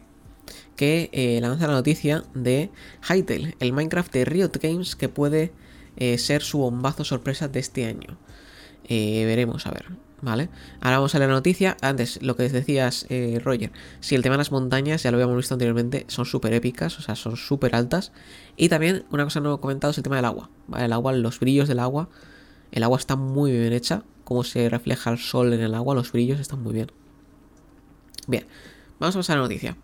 que 0.75 1.09
eh, 1.11 1.39
lanza 1.41 1.67
la 1.67 1.73
noticia 1.73 2.23
de 2.33 2.69
Hytale, 3.01 3.55
el 3.59 3.73
Minecraft 3.73 4.13
de 4.13 4.25
Riot 4.25 4.51
Games 4.61 4.95
que 4.95 5.09
puede 5.09 5.51
eh, 5.95 6.17
ser 6.17 6.43
su 6.43 6.59
bombazo 6.59 7.03
sorpresa 7.03 7.47
de 7.47 7.59
este 7.59 7.85
año. 7.85 8.17
veremos, 8.87 9.65
a 9.65 9.71
ver. 9.71 10.06
¿Vale? 10.21 10.49
Ahora 10.81 10.97
vamos 10.97 11.15
a 11.15 11.19
la 11.19 11.27
noticia. 11.27 11.77
Antes, 11.81 12.21
lo 12.21 12.35
que 12.35 12.49
decías, 12.49 13.05
eh, 13.09 13.39
Roger, 13.43 13.71
si 13.99 14.15
el 14.15 14.21
tema 14.21 14.33
de 14.33 14.39
las 14.39 14.51
montañas, 14.51 15.03
ya 15.03 15.11
lo 15.11 15.17
habíamos 15.17 15.37
visto 15.37 15.53
anteriormente, 15.53 16.05
son 16.07 16.25
súper 16.25 16.53
épicas, 16.53 16.97
o 16.99 17.01
sea, 17.01 17.15
son 17.15 17.37
súper 17.37 17.75
altas. 17.75 18.11
Y 18.55 18.69
también, 18.69 19.05
una 19.11 19.23
cosa 19.23 19.39
no 19.39 19.55
he 19.55 19.59
comentado 19.59 19.91
es 19.91 19.97
el 19.97 20.03
tema 20.03 20.15
del 20.15 20.25
agua, 20.25 20.49
¿vale? 20.67 20.85
El 20.85 20.93
agua, 20.93 21.13
los 21.13 21.39
brillos 21.39 21.67
del 21.67 21.79
agua. 21.79 22.09
El 22.71 22.83
agua 22.83 22.97
está 22.97 23.15
muy 23.15 23.51
bien 23.51 23.73
hecha, 23.73 24.03
cómo 24.23 24.43
se 24.43 24.69
refleja 24.69 25.11
el 25.11 25.19
sol 25.19 25.53
en 25.53 25.61
el 25.61 25.73
agua, 25.73 25.95
los 25.95 26.11
brillos 26.11 26.39
están 26.39 26.61
muy 26.61 26.73
bien. 26.73 26.91
Bien, 28.27 28.45
vamos 28.99 29.15
a 29.15 29.19
pasar 29.19 29.37
a 29.37 29.39
la 29.41 29.45
noticia. 29.45 29.77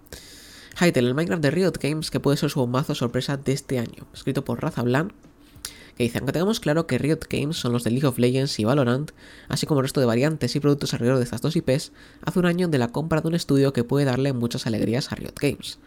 Hytale, 0.82 1.08
el 1.08 1.14
Minecraft 1.14 1.42
de 1.42 1.52
Riot 1.52 1.74
Games, 1.80 2.10
que 2.12 2.20
puede 2.20 2.36
ser 2.36 2.50
su 2.50 2.60
bombazo 2.60 2.96
sorpresa 2.96 3.38
de 3.38 3.54
este 3.54 3.80
año. 3.80 4.08
Escrito 4.14 4.44
por 4.44 4.62
Raza 4.62 4.82
Blanc 4.82 5.14
que 5.96 6.04
dice, 6.04 6.18
aunque 6.18 6.34
tengamos 6.34 6.60
claro 6.60 6.88
que 6.88 6.98
Riot 6.98 7.20
Games 7.30 7.58
son 7.58 7.72
los 7.72 7.84
de 7.84 7.92
League 7.92 8.08
of 8.08 8.18
Legends 8.18 8.60
y 8.60 8.64
Valorant, 8.64 9.12
así 9.48 9.66
como 9.66 9.80
el 9.80 9.86
resto 9.86 10.00
de 10.00 10.06
variantes 10.06 10.56
y 10.56 10.60
productos 10.60 10.94
alrededor 10.94 11.18
de 11.18 11.26
estas 11.26 11.42
dos 11.42 11.56
IPs, 11.56 11.92
hace 12.24 12.40
un 12.40 12.46
año 12.46 12.68
de 12.68 12.78
la 12.78 12.90
compra 12.90 13.22
de 13.22 13.28
un 13.28 13.36
estudio 13.36 13.74
que 13.74 13.84
puede 13.84 14.06
darle 14.06 14.34
muchas 14.34 14.66
alegrías 14.66 15.12
a 15.12 15.16
Riot 15.16 15.36
Games. 15.40 15.80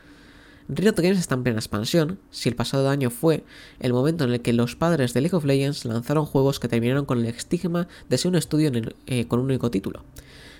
Riot 0.68 0.96
Games 0.96 1.18
está 1.18 1.36
en 1.36 1.44
plena 1.44 1.58
expansión, 1.58 2.18
si 2.30 2.48
el 2.48 2.56
pasado 2.56 2.88
año 2.88 3.10
fue 3.10 3.44
el 3.78 3.92
momento 3.92 4.25
en 4.25 4.32
el 4.32 4.40
que 4.40 4.52
los 4.52 4.75
padres 4.75 5.14
de 5.14 5.20
League 5.20 5.36
of 5.36 5.44
Legends 5.44 5.84
lanzaron 5.84 6.26
juegos 6.26 6.58
que 6.58 6.68
terminaron 6.68 7.04
con 7.04 7.18
el 7.18 7.26
estigma 7.26 7.86
de 8.08 8.18
ser 8.18 8.30
un 8.30 8.34
estudio 8.34 8.72
eh, 9.06 9.26
con 9.26 9.38
un 9.38 9.46
único 9.46 9.70
título. 9.70 10.04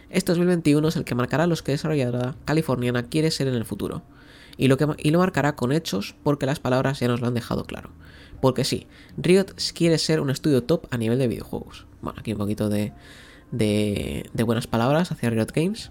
Este 0.09 0.31
2021 0.31 0.87
es 0.87 0.97
el 0.97 1.05
que 1.05 1.17
marcará 1.17 1.49
los 1.49 1.62
que 1.62 1.73
desarrolladora 1.73 2.37
californiana 2.45 3.03
quiere 3.05 3.33
ser 3.33 3.49
en 3.49 3.55
el 3.55 3.65
futuro, 3.65 4.03
y 4.57 4.69
lo, 4.69 4.76
que, 4.76 4.87
y 4.99 5.11
lo 5.11 5.19
marcará 5.19 5.57
con 5.57 5.73
hechos 5.73 6.15
porque 6.23 6.47
las 6.47 6.61
palabras 6.61 7.00
ya 7.00 7.09
nos 7.09 7.21
lo 7.21 7.26
han 7.26 7.35
dejado 7.35 7.65
claro. 7.65 7.91
Porque 8.40 8.64
sí, 8.64 8.87
Riot 9.16 9.47
quiere 9.75 9.99
ser 9.99 10.21
un 10.21 10.31
estudio 10.31 10.62
top 10.64 10.87
a 10.90 10.99
nivel 10.99 11.19
de 11.19 11.28
videojuegos. 11.28 11.87
Bueno, 12.02 12.19
aquí 12.21 12.33
un 12.33 12.38
poquito 12.38 12.69
de, 12.69 12.93
de, 13.50 14.43
buenas 14.45 14.66
palabras 14.66 15.12
hacia 15.12 15.31
Riot 15.31 15.52
Games. 15.55 15.90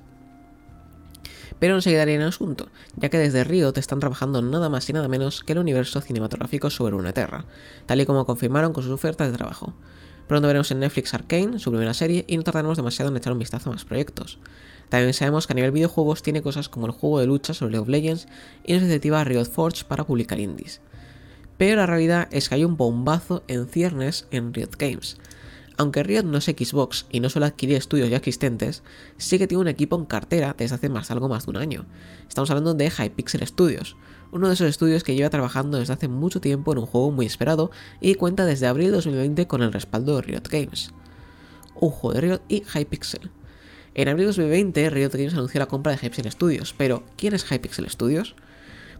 Pero 1.60 1.76
no 1.76 1.82
se 1.82 1.92
quedaría 1.92 2.16
en 2.16 2.22
el 2.22 2.28
asunto, 2.28 2.68
ya 2.98 3.10
que 3.10 3.18
desde 3.18 3.44
Riot 3.44 3.78
están 3.78 4.00
trabajando 4.00 4.42
nada 4.42 4.68
más 4.68 4.90
y 4.90 4.94
nada 4.94 5.08
menos 5.08 5.44
que 5.44 5.54
el 5.54 5.60
universo 5.60 6.02
cinematográfico 6.02 6.70
sobre 6.70 6.96
una 6.96 7.14
Terra, 7.14 7.46
tal 7.86 8.02
y 8.02 8.06
como 8.06 8.26
confirmaron 8.26 8.74
con 8.74 8.84
sus 8.84 8.92
ofertas 8.92 9.32
de 9.32 9.38
trabajo. 9.38 9.74
Pronto 10.28 10.48
veremos 10.48 10.72
en 10.72 10.80
Netflix 10.80 11.14
Arcane, 11.14 11.60
su 11.60 11.70
primera 11.70 11.94
serie, 11.94 12.26
y 12.28 12.36
no 12.36 12.44
tardaremos 12.44 12.78
demasiado 12.78 13.12
en 13.12 13.18
echar 13.18 13.32
un 13.32 13.40
vistazo 13.40 13.70
a 13.70 13.74
más 13.74 13.86
proyectos. 13.86 14.40
También 14.90 15.14
sabemos 15.14 15.48
que 15.48 15.54
a 15.54 15.56
nivel 15.56 15.72
videojuegos 15.72 16.24
tiene 16.24 16.42
cosas 16.42 16.68
como 16.68 16.88
el 16.88 16.92
juego 16.92 17.20
de 17.20 17.28
lucha 17.28 17.54
sobre 17.54 17.72
League 17.72 17.84
of 17.84 17.90
Legends 17.90 18.28
y 18.66 18.74
una 18.74 18.82
iniciativa 18.82 19.24
Riot 19.24 19.46
Forge 19.46 19.86
para 19.86 20.04
publicar 20.04 20.40
indies. 20.40 20.82
Pero 21.58 21.78
la 21.78 21.86
realidad 21.86 22.28
es 22.32 22.50
que 22.50 22.56
hay 22.56 22.66
un 22.66 22.78
bombazo 22.78 23.44
en 23.48 23.68
ciernes 23.68 24.28
en 24.32 24.54
Riot 24.54 24.76
Games. 24.78 25.18
Aunque 25.78 26.04
Riot 26.04 26.24
no 26.24 26.38
es 26.38 26.46
Xbox 26.46 27.06
y 27.12 27.20
no 27.20 27.30
suele 27.30 27.48
adquirir 27.48 27.76
estudios 27.76 28.10
ya 28.10 28.18
existentes, 28.18 28.82
sí 29.18 29.38
que 29.38 29.48
tiene 29.48 29.62
un 29.62 29.68
equipo 29.68 29.98
en 29.98 30.06
cartera 30.06 30.56
desde 30.58 30.76
hace 30.76 30.90
más 30.90 31.12
algo 31.12 31.28
más 31.28 31.46
de 31.46 31.52
un 31.52 31.58
año. 31.58 31.86
Estamos 32.28 32.50
hablando 32.50 32.74
de 32.74 32.90
Hypixel 32.90 33.46
Studios, 33.46 33.98
uno 34.32 34.48
de 34.48 34.54
esos 34.54 34.70
estudios 34.70 35.04
que 35.04 35.16
lleva 35.16 35.30
trabajando 35.30 35.78
desde 35.78 35.94
hace 35.94 36.08
mucho 36.08 36.40
tiempo 36.40 36.72
en 36.72 36.80
un 36.80 36.86
juego 36.86 37.12
muy 37.12 37.26
esperado 37.26 37.72
y 38.00 38.16
cuenta 38.16 38.46
desde 38.46 38.68
abril 38.68 38.88
de 38.88 38.96
2020 38.96 39.48
con 39.48 39.64
el 39.64 39.74
respaldo 39.74 40.16
de 40.16 40.22
Riot 40.22 40.48
Games. 40.50 40.92
Un 41.76 41.90
juego 41.90 42.14
de 42.14 42.22
Riot 42.22 42.42
y 42.48 42.64
Hypixel. 42.64 43.32
En 43.96 44.08
abril 44.08 44.24
de 44.24 44.28
2020 44.28 44.90
Riot 44.90 45.12
Games 45.12 45.34
anunció 45.34 45.60
la 45.60 45.68
compra 45.68 45.94
de 45.94 45.98
Hypixel 45.98 46.32
Studios, 46.32 46.74
pero 46.78 47.04
¿quién 47.18 47.34
es 47.34 47.50
Hypixel 47.50 47.90
Studios? 47.90 48.36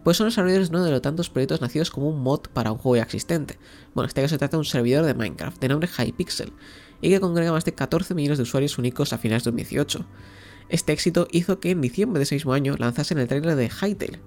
Pues 0.06 0.18
son 0.18 0.26
los 0.26 0.34
servidores 0.34 0.70
de 0.70 0.76
uno 0.76 0.84
de 0.84 0.92
los 0.92 1.02
tantos 1.02 1.30
proyectos 1.30 1.60
nacidos 1.60 1.90
como 1.90 2.08
un 2.08 2.22
mod 2.22 2.42
para 2.52 2.70
un 2.70 2.78
juego 2.78 2.94
ya 2.94 3.02
existente. 3.02 3.58
Bueno, 3.92 4.04
en 4.04 4.10
este 4.10 4.22
caso 4.22 4.34
se 4.34 4.38
trata 4.38 4.56
de 4.56 4.58
un 4.58 4.64
servidor 4.64 5.04
de 5.04 5.14
Minecraft 5.14 5.60
de 5.60 5.66
nombre 5.66 5.88
Hypixel 5.88 6.52
y 7.00 7.08
que 7.08 7.18
congrega 7.18 7.50
más 7.50 7.64
de 7.64 7.74
14 7.74 8.14
millones 8.14 8.38
de 8.38 8.44
usuarios 8.44 8.78
únicos 8.78 9.12
a 9.12 9.18
finales 9.18 9.42
de 9.42 9.50
2018. 9.50 10.06
Este 10.68 10.92
éxito 10.92 11.26
hizo 11.32 11.58
que 11.58 11.72
en 11.72 11.80
diciembre 11.80 12.20
de 12.20 12.22
ese 12.22 12.36
mismo 12.36 12.52
año 12.52 12.76
lanzasen 12.78 13.18
el 13.18 13.26
trailer 13.26 13.56
de 13.56 13.68
Hytale, 13.68 14.20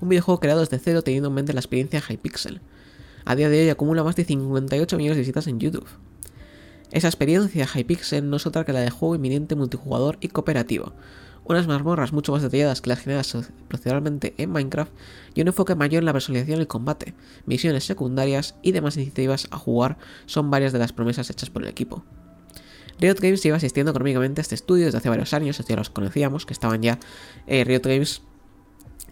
un 0.00 0.08
videojuego 0.08 0.40
creado 0.40 0.60
desde 0.62 0.80
cero 0.80 1.02
teniendo 1.02 1.28
en 1.28 1.34
mente 1.34 1.52
la 1.52 1.60
experiencia 1.60 2.02
Hypixel. 2.02 2.60
A 3.24 3.36
día 3.36 3.48
de 3.48 3.62
hoy 3.62 3.68
acumula 3.68 4.02
más 4.02 4.16
de 4.16 4.24
58 4.24 4.96
millones 4.96 5.16
de 5.16 5.20
visitas 5.20 5.46
en 5.46 5.60
YouTube. 5.60 5.86
Esa 6.90 7.06
experiencia 7.06 7.68
Hypixel 7.72 8.28
no 8.28 8.38
es 8.38 8.46
otra 8.46 8.64
que 8.64 8.72
la 8.72 8.80
de 8.80 8.90
juego 8.90 9.14
inminente 9.14 9.54
multijugador 9.54 10.18
y 10.20 10.26
cooperativo, 10.26 10.94
unas 11.48 11.66
mazmorras 11.66 12.12
mucho 12.12 12.32
más 12.32 12.42
detalladas 12.42 12.80
que 12.80 12.90
las 12.90 13.00
generadas 13.00 13.50
proceduralmente 13.68 14.34
en 14.36 14.50
Minecraft 14.50 14.92
y 15.34 15.40
un 15.40 15.48
enfoque 15.48 15.74
mayor 15.74 16.02
en 16.02 16.06
la 16.06 16.12
personalización 16.12 16.58
y 16.58 16.60
el 16.60 16.66
combate, 16.66 17.14
misiones 17.46 17.84
secundarias 17.84 18.54
y 18.62 18.72
demás 18.72 18.96
iniciativas 18.96 19.48
a 19.50 19.56
jugar 19.56 19.96
son 20.26 20.50
varias 20.50 20.72
de 20.72 20.78
las 20.78 20.92
promesas 20.92 21.30
hechas 21.30 21.50
por 21.50 21.62
el 21.62 21.68
equipo. 21.68 22.04
Riot 23.00 23.20
Games 23.20 23.42
lleva 23.42 23.56
asistiendo 23.56 23.90
económicamente 23.90 24.40
a 24.40 24.42
este 24.42 24.56
estudio 24.56 24.84
desde 24.84 24.98
hace 24.98 25.08
varios 25.08 25.32
años, 25.32 25.62
ya 25.66 25.76
los 25.76 25.88
conocíamos, 25.88 26.44
que 26.44 26.52
estaban 26.52 26.82
ya. 26.82 26.98
Eh, 27.46 27.64
Riot 27.64 27.82
Games 27.84 28.22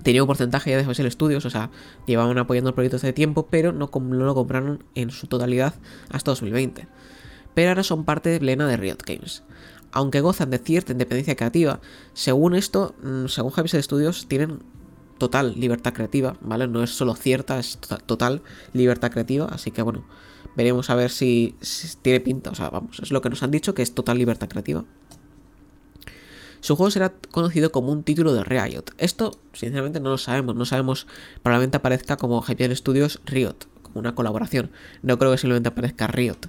tenía 0.03 0.23
un 0.23 0.27
porcentaje 0.27 0.71
ya 0.71 0.77
de 0.77 0.83
Special 0.83 1.11
Studios, 1.11 1.45
o 1.45 1.51
sea, 1.51 1.71
llevaban 2.05 2.37
apoyando 2.37 2.71
el 2.71 2.75
proyecto 2.75 2.97
hace 2.97 3.13
tiempo, 3.13 3.47
pero 3.49 3.73
no, 3.73 3.89
no, 3.95 4.25
lo 4.25 4.35
compraron 4.35 4.85
en 4.95 5.11
su 5.11 5.29
totalidad 5.29 5.75
hasta 6.11 6.33
2020. 6.33 6.89
Pero 7.55 7.69
ahora 7.71 7.85
son 7.85 8.05
parte 8.05 8.39
plena 8.41 8.67
de 8.67 8.77
Riot 8.77 8.99
Games 9.07 9.45
aunque 9.93 10.21
gozan 10.21 10.51
de 10.51 10.59
cierta 10.59 10.93
independencia 10.93 11.37
creativa, 11.37 11.81
según 12.13 12.55
esto, 12.55 12.95
mm, 13.03 13.27
según 13.27 13.51
Javier 13.51 13.83
Studios, 13.83 14.27
tienen 14.29 14.61
total 15.19 15.55
libertad 15.59 15.93
creativa, 15.93 16.37
¿vale? 16.41 16.69
No 16.69 16.83
es 16.83 16.91
solo 16.91 17.15
cierta, 17.15 17.59
es 17.59 17.79
total 18.07 18.43
libertad 18.73 19.11
creativa, 19.11 19.47
así 19.47 19.71
que 19.71 19.83
bueno, 19.83 20.05
veremos 20.57 20.91
a 20.91 20.95
ver 20.95 21.11
si, 21.11 21.57
tiene 22.03 22.21
pinta, 22.21 22.51
o 22.51 22.55
sea, 22.55 22.71
vamos, 22.71 23.01
es 23.01 23.11
lo 23.11 23.23
que 23.23 23.31
nos 23.31 23.43
han 23.43 23.51
dicho 23.51 23.75
que 23.75 23.83
es 23.83 23.95
total 23.95 24.19
libertad 24.19 24.49
creativa. 24.49 24.85
Su 26.61 26.75
juego 26.75 26.91
será 26.91 27.15
conocido 27.31 27.71
como 27.71 27.93
un 27.93 28.03
título 28.03 28.33
de 28.33 28.43
Riot. 28.43 28.85
Esto, 28.99 29.39
sinceramente, 29.53 30.01
no 30.01 30.11
lo 30.11 30.19
sabemos. 30.19 30.57
No 30.57 30.65
sabemos, 30.65 31.07
probablemente 31.43 31.77
aparezca 31.77 32.17
como 32.17 32.43
Hyper 32.43 32.75
Studios 32.75 33.21
Riot, 33.25 33.69
como 33.83 34.01
una 34.01 34.17
colaboración. 34.17 34.73
No 35.03 35.17
creo 35.17 35.31
que 35.31 35.39
simplemente 35.39 35.69
aparezca 35.69 36.09
Riot 36.09 36.49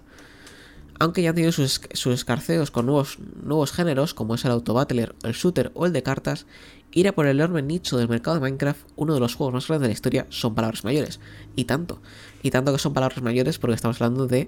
aunque 1.00 1.22
ya 1.22 1.30
han 1.30 1.36
tenido 1.36 1.52
sus, 1.52 1.82
escarceos 2.08 2.72
con 2.72 2.86
nuevos, 2.86 3.72
géneros 3.72 4.14
como 4.14 4.36
es 4.36 4.46
el 4.46 4.52
autobattler, 4.52 5.16
el 5.24 5.34
shooter 5.34 5.72
o 5.76 5.86
el 5.86 5.94
de 5.94 6.04
cartas, 6.04 6.46
ir 6.92 7.08
a 7.08 7.12
por 7.14 7.28
el 7.28 7.38
enorme 7.38 7.62
nicho 7.62 7.98
del 7.98 8.10
mercado 8.10 8.36
de 8.36 8.42
Minecraft, 8.42 8.88
uno 8.96 9.14
de 9.14 9.20
los 9.20 9.36
juegos 9.36 9.54
más 9.54 9.68
grandes 9.68 9.84
de 9.84 9.88
la 9.90 9.94
historia, 9.94 10.26
son 10.30 10.56
palabras 10.56 10.84
mayores. 10.84 11.20
Y 11.56 11.66
tanto. 11.66 12.02
Y 12.42 12.52
tanto 12.52 12.74
que 12.74 12.80
son 12.80 12.94
palabras 12.94 13.22
mayores 13.22 13.60
porque 13.60 13.76
estamos 13.76 14.02
hablando 14.02 14.26
de 14.28 14.48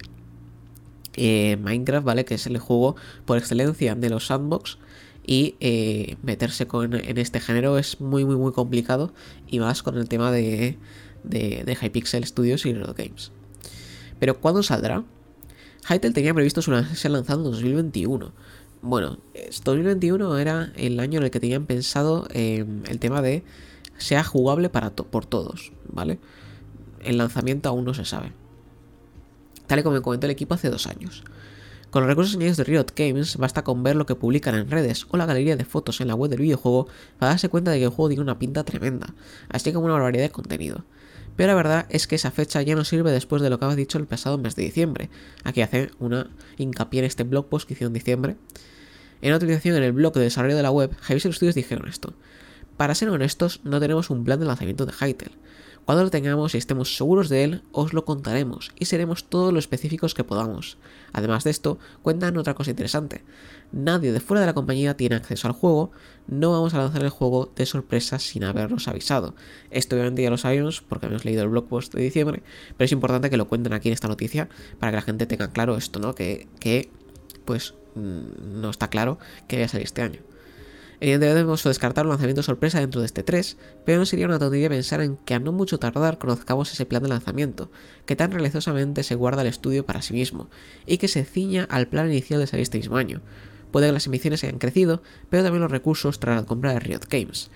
eh, 1.15 1.57
Minecraft, 1.61 2.05
¿vale? 2.05 2.25
Que 2.25 2.35
es 2.35 2.47
el 2.47 2.57
juego 2.57 2.95
por 3.25 3.37
excelencia 3.37 3.93
de 3.95 4.09
los 4.09 4.27
sandbox. 4.27 4.79
Y 5.25 5.55
eh, 5.59 6.17
meterse 6.23 6.65
con, 6.65 6.95
en 6.95 7.17
este 7.19 7.39
género 7.39 7.77
es 7.77 8.01
muy, 8.01 8.25
muy, 8.25 8.35
muy 8.35 8.51
complicado. 8.53 9.13
Y 9.47 9.59
más 9.59 9.83
con 9.83 9.97
el 9.97 10.09
tema 10.09 10.31
de, 10.31 10.79
de, 11.23 11.63
de 11.63 11.77
Hypixel 11.79 12.25
Studios 12.25 12.65
y 12.65 12.73
Riot 12.73 12.95
Games. 12.97 13.31
Pero 14.19 14.39
¿cuándo 14.39 14.63
saldrá? 14.63 15.03
Hytale 15.83 16.13
tenía 16.13 16.33
previsto 16.33 16.61
ser 16.61 17.11
lanzado 17.11 17.39
en 17.39 17.51
2021. 17.51 18.31
Bueno, 18.81 19.17
2021 19.63 20.37
era 20.37 20.71
el 20.75 20.99
año 20.99 21.19
en 21.19 21.25
el 21.25 21.31
que 21.31 21.39
tenían 21.39 21.65
pensado 21.65 22.27
em, 22.31 22.83
el 22.87 22.99
tema 22.99 23.21
de 23.21 23.43
sea 23.97 24.23
jugable 24.23 24.69
para 24.69 24.91
por 24.91 25.25
todos, 25.25 25.73
¿vale? 25.91 26.19
El 27.01 27.17
lanzamiento 27.17 27.69
aún 27.69 27.85
no 27.85 27.93
se 27.93 28.05
sabe. 28.05 28.31
Tal 29.67 29.79
y 29.79 29.83
como 29.83 29.95
me 29.95 30.01
comentó 30.01 30.25
el 30.27 30.31
equipo 30.31 30.53
hace 30.53 30.69
dos 30.69 30.87
años. 30.87 31.23
Con 31.89 32.03
los 32.03 32.09
recursos 32.09 32.35
añadidos 32.35 32.57
de 32.57 32.63
Riot 32.65 32.85
Games, 32.95 33.37
basta 33.37 33.63
con 33.63 33.81
ver 33.81 33.95
lo 33.95 34.05
que 34.05 34.15
publican 34.15 34.55
en 34.55 34.69
redes 34.69 35.07
o 35.09 35.17
la 35.17 35.25
galería 35.25 35.57
de 35.57 35.65
fotos 35.65 36.01
en 36.01 36.07
la 36.07 36.15
web 36.15 36.29
del 36.29 36.41
videojuego 36.41 36.87
para 37.17 37.31
darse 37.31 37.49
cuenta 37.49 37.71
de 37.71 37.79
que 37.79 37.85
el 37.85 37.89
juego 37.89 38.09
tiene 38.09 38.21
una 38.21 38.37
pinta 38.37 38.63
tremenda, 38.63 39.15
así 39.49 39.73
como 39.73 39.85
una 39.85 39.95
barbaridad 39.95 40.23
de 40.23 40.29
contenido. 40.29 40.85
Pero 41.39 41.53
la 41.53 41.55
verdad 41.55 41.85
es 41.87 42.05
que 42.05 42.15
esa 42.15 42.31
fecha 42.31 42.61
ya 42.63 42.75
no 42.75 42.83
sirve 42.83 43.13
después 43.13 43.41
de 43.41 43.49
lo 43.49 43.57
que 43.57 43.63
habéis 43.63 43.77
dicho 43.77 43.97
el 43.97 44.05
pasado 44.07 44.37
mes 44.37 44.57
de 44.57 44.63
diciembre. 44.63 45.09
Aquí 45.45 45.61
hace 45.61 45.89
una 45.97 46.29
hincapié 46.57 46.99
en 46.99 47.05
este 47.05 47.23
blog 47.23 47.47
post 47.47 47.65
que 47.65 47.75
hicieron 47.75 47.91
en 47.91 47.93
diciembre. 47.93 48.35
En 49.21 49.29
una 49.29 49.37
utilización 49.37 49.77
en 49.77 49.83
el 49.83 49.93
blog 49.93 50.13
de 50.15 50.19
desarrollo 50.19 50.57
de 50.57 50.63
la 50.63 50.71
web, 50.71 50.91
Hypixel 51.07 51.33
Studios 51.33 51.55
dijeron 51.55 51.87
esto. 51.87 52.13
Para 52.75 52.93
ser 52.93 53.07
honestos, 53.07 53.61
no 53.63 53.79
tenemos 53.79 54.09
un 54.09 54.25
plan 54.25 54.41
de 54.41 54.47
lanzamiento 54.47 54.85
de 54.85 54.91
Hytale. 54.91 55.31
Cuando 55.85 56.03
lo 56.03 56.11
tengamos 56.11 56.53
y 56.53 56.57
estemos 56.57 56.95
seguros 56.95 57.29
de 57.29 57.43
él, 57.43 57.63
os 57.71 57.93
lo 57.93 58.05
contaremos 58.05 58.71
y 58.77 58.85
seremos 58.85 59.23
todos 59.23 59.51
lo 59.51 59.59
específicos 59.59 60.13
que 60.13 60.23
podamos. 60.23 60.77
Además 61.13 61.43
de 61.43 61.51
esto, 61.51 61.79
cuentan 62.03 62.37
otra 62.37 62.53
cosa 62.53 62.69
interesante. 62.69 63.23
Nadie 63.71 64.11
de 64.11 64.19
fuera 64.19 64.41
de 64.41 64.47
la 64.47 64.53
compañía 64.53 64.97
tiene 64.97 65.15
acceso 65.15 65.47
al 65.47 65.53
juego, 65.53 65.91
no 66.27 66.51
vamos 66.51 66.73
a 66.73 66.77
lanzar 66.77 67.03
el 67.03 67.09
juego 67.09 67.51
de 67.55 67.65
sorpresa 67.65 68.19
sin 68.19 68.43
habernos 68.43 68.87
avisado. 68.87 69.35
Esto 69.71 69.95
obviamente 69.95 70.21
ya 70.21 70.29
lo 70.29 70.37
sabemos 70.37 70.81
porque 70.81 71.07
hemos 71.07 71.25
leído 71.25 71.43
el 71.43 71.49
blog 71.49 71.67
post 71.67 71.93
de 71.93 72.03
diciembre, 72.03 72.43
pero 72.77 72.85
es 72.85 72.91
importante 72.91 73.29
que 73.29 73.37
lo 73.37 73.47
cuenten 73.47 73.73
aquí 73.73 73.89
en 73.89 73.93
esta 73.93 74.07
noticia 74.07 74.49
para 74.79 74.91
que 74.91 74.95
la 74.97 75.01
gente 75.01 75.25
tenga 75.25 75.51
claro 75.51 75.75
esto, 75.75 75.99
¿no? 75.99 76.13
Que, 76.15 76.47
que 76.59 76.91
pues 77.45 77.73
mm, 77.95 78.61
no 78.61 78.69
está 78.69 78.89
claro 78.89 79.17
que 79.47 79.55
vaya 79.57 79.65
a 79.65 79.69
salir 79.69 79.85
este 79.85 80.01
año. 80.01 80.28
Evidentemente 81.01 81.35
debemos 81.35 81.63
descartar 81.63 82.05
un 82.05 82.09
lanzamiento 82.09 82.43
sorpresa 82.43 82.79
dentro 82.79 82.99
de 82.99 83.05
este 83.05 83.23
3, 83.23 83.57
pero 83.85 83.99
no 83.99 84.05
sería 84.05 84.25
una 84.25 84.37
tontería 84.37 84.67
pensar 84.67 84.99
en 84.99 85.15
que 85.15 85.33
a 85.33 85.39
no 85.39 85.53
mucho 85.53 85.79
tardar 85.79 86.17
conozcamos 86.17 86.73
ese 86.73 86.85
plan 86.85 87.01
de 87.03 87.09
lanzamiento, 87.09 87.71
que 88.05 88.17
tan 88.17 88.31
religiosamente 88.31 89.03
se 89.03 89.15
guarda 89.15 89.41
el 89.41 89.47
estudio 89.47 89.85
para 89.85 90.01
sí 90.01 90.13
mismo, 90.13 90.49
y 90.85 90.97
que 90.97 91.07
se 91.07 91.23
ciña 91.23 91.63
al 91.69 91.87
plan 91.87 92.07
inicial 92.07 92.41
de 92.41 92.47
salir 92.47 92.63
este 92.63 92.79
mismo 92.79 92.97
año. 92.97 93.21
Puede 93.71 93.87
que 93.87 93.93
las 93.93 94.07
emisiones 94.07 94.43
hayan 94.43 94.59
crecido, 94.59 95.01
pero 95.29 95.43
también 95.43 95.61
los 95.61 95.71
recursos 95.71 96.19
tras 96.19 96.35
la 96.35 96.45
compra 96.45 96.73
de 96.73 96.79
Riot 96.79 97.05
Games. 97.09 97.49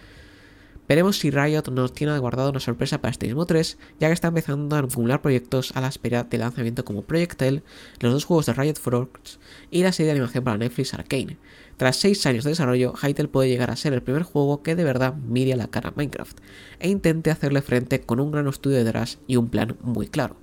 Veremos 0.88 1.18
si 1.18 1.32
Riot 1.32 1.70
nos 1.72 1.94
tiene 1.94 2.18
guardado 2.20 2.50
una 2.50 2.60
sorpresa 2.60 3.00
para 3.00 3.12
este 3.12 3.28
mismo 3.28 3.46
3, 3.46 3.78
ya 4.00 4.08
que 4.08 4.13
está 4.13 4.28
empezando 4.28 4.75
a 4.75 4.80
acumular 4.80 5.22
proyectos 5.22 5.72
a 5.75 5.82
la 5.82 5.88
espera 5.88 6.24
de 6.24 6.38
lanzamiento 6.38 6.84
como 6.84 7.04
Project 7.04 7.42
L, 7.42 7.63
los 8.00 8.13
dos 8.13 8.25
juegos 8.25 8.48
de 8.48 8.54
Riot 8.54 8.75
Forks 8.75 9.40
y 9.72 9.84
la 9.84 9.94
serie 9.94 10.08
de 10.08 10.12
animación 10.20 10.44
para 10.44 10.58
Netflix 10.58 10.94
Arcane. 10.94 11.38
Tras 11.78 11.96
6 11.98 12.25
años 12.25 12.44
de 12.44 12.52
desarrollo, 12.52 12.94
Hytale 12.94 13.30
puede 13.30 13.50
llegar 13.50 13.72
a 13.72 13.75
ser 13.78 13.94
el 13.94 14.04
primer 14.04 14.24
juego 14.24 14.62
que 14.62 14.75
de 14.75 14.84
verdad 14.84 15.16
mire 15.16 15.54
a 15.54 15.58
la 15.58 15.68
cara 15.68 15.90
a 15.90 15.94
Minecraft 15.96 16.38
e 16.80 16.90
intente 16.90 17.32
hacerle 17.32 17.62
frente 17.62 18.02
con 18.02 18.20
un 18.20 18.32
gran 18.32 18.48
estudio 18.48 18.84
detrás 18.84 19.20
y 19.25 19.38
un 19.38 19.50
plan 19.50 19.78
muy 19.82 20.08
claro. 20.08 20.36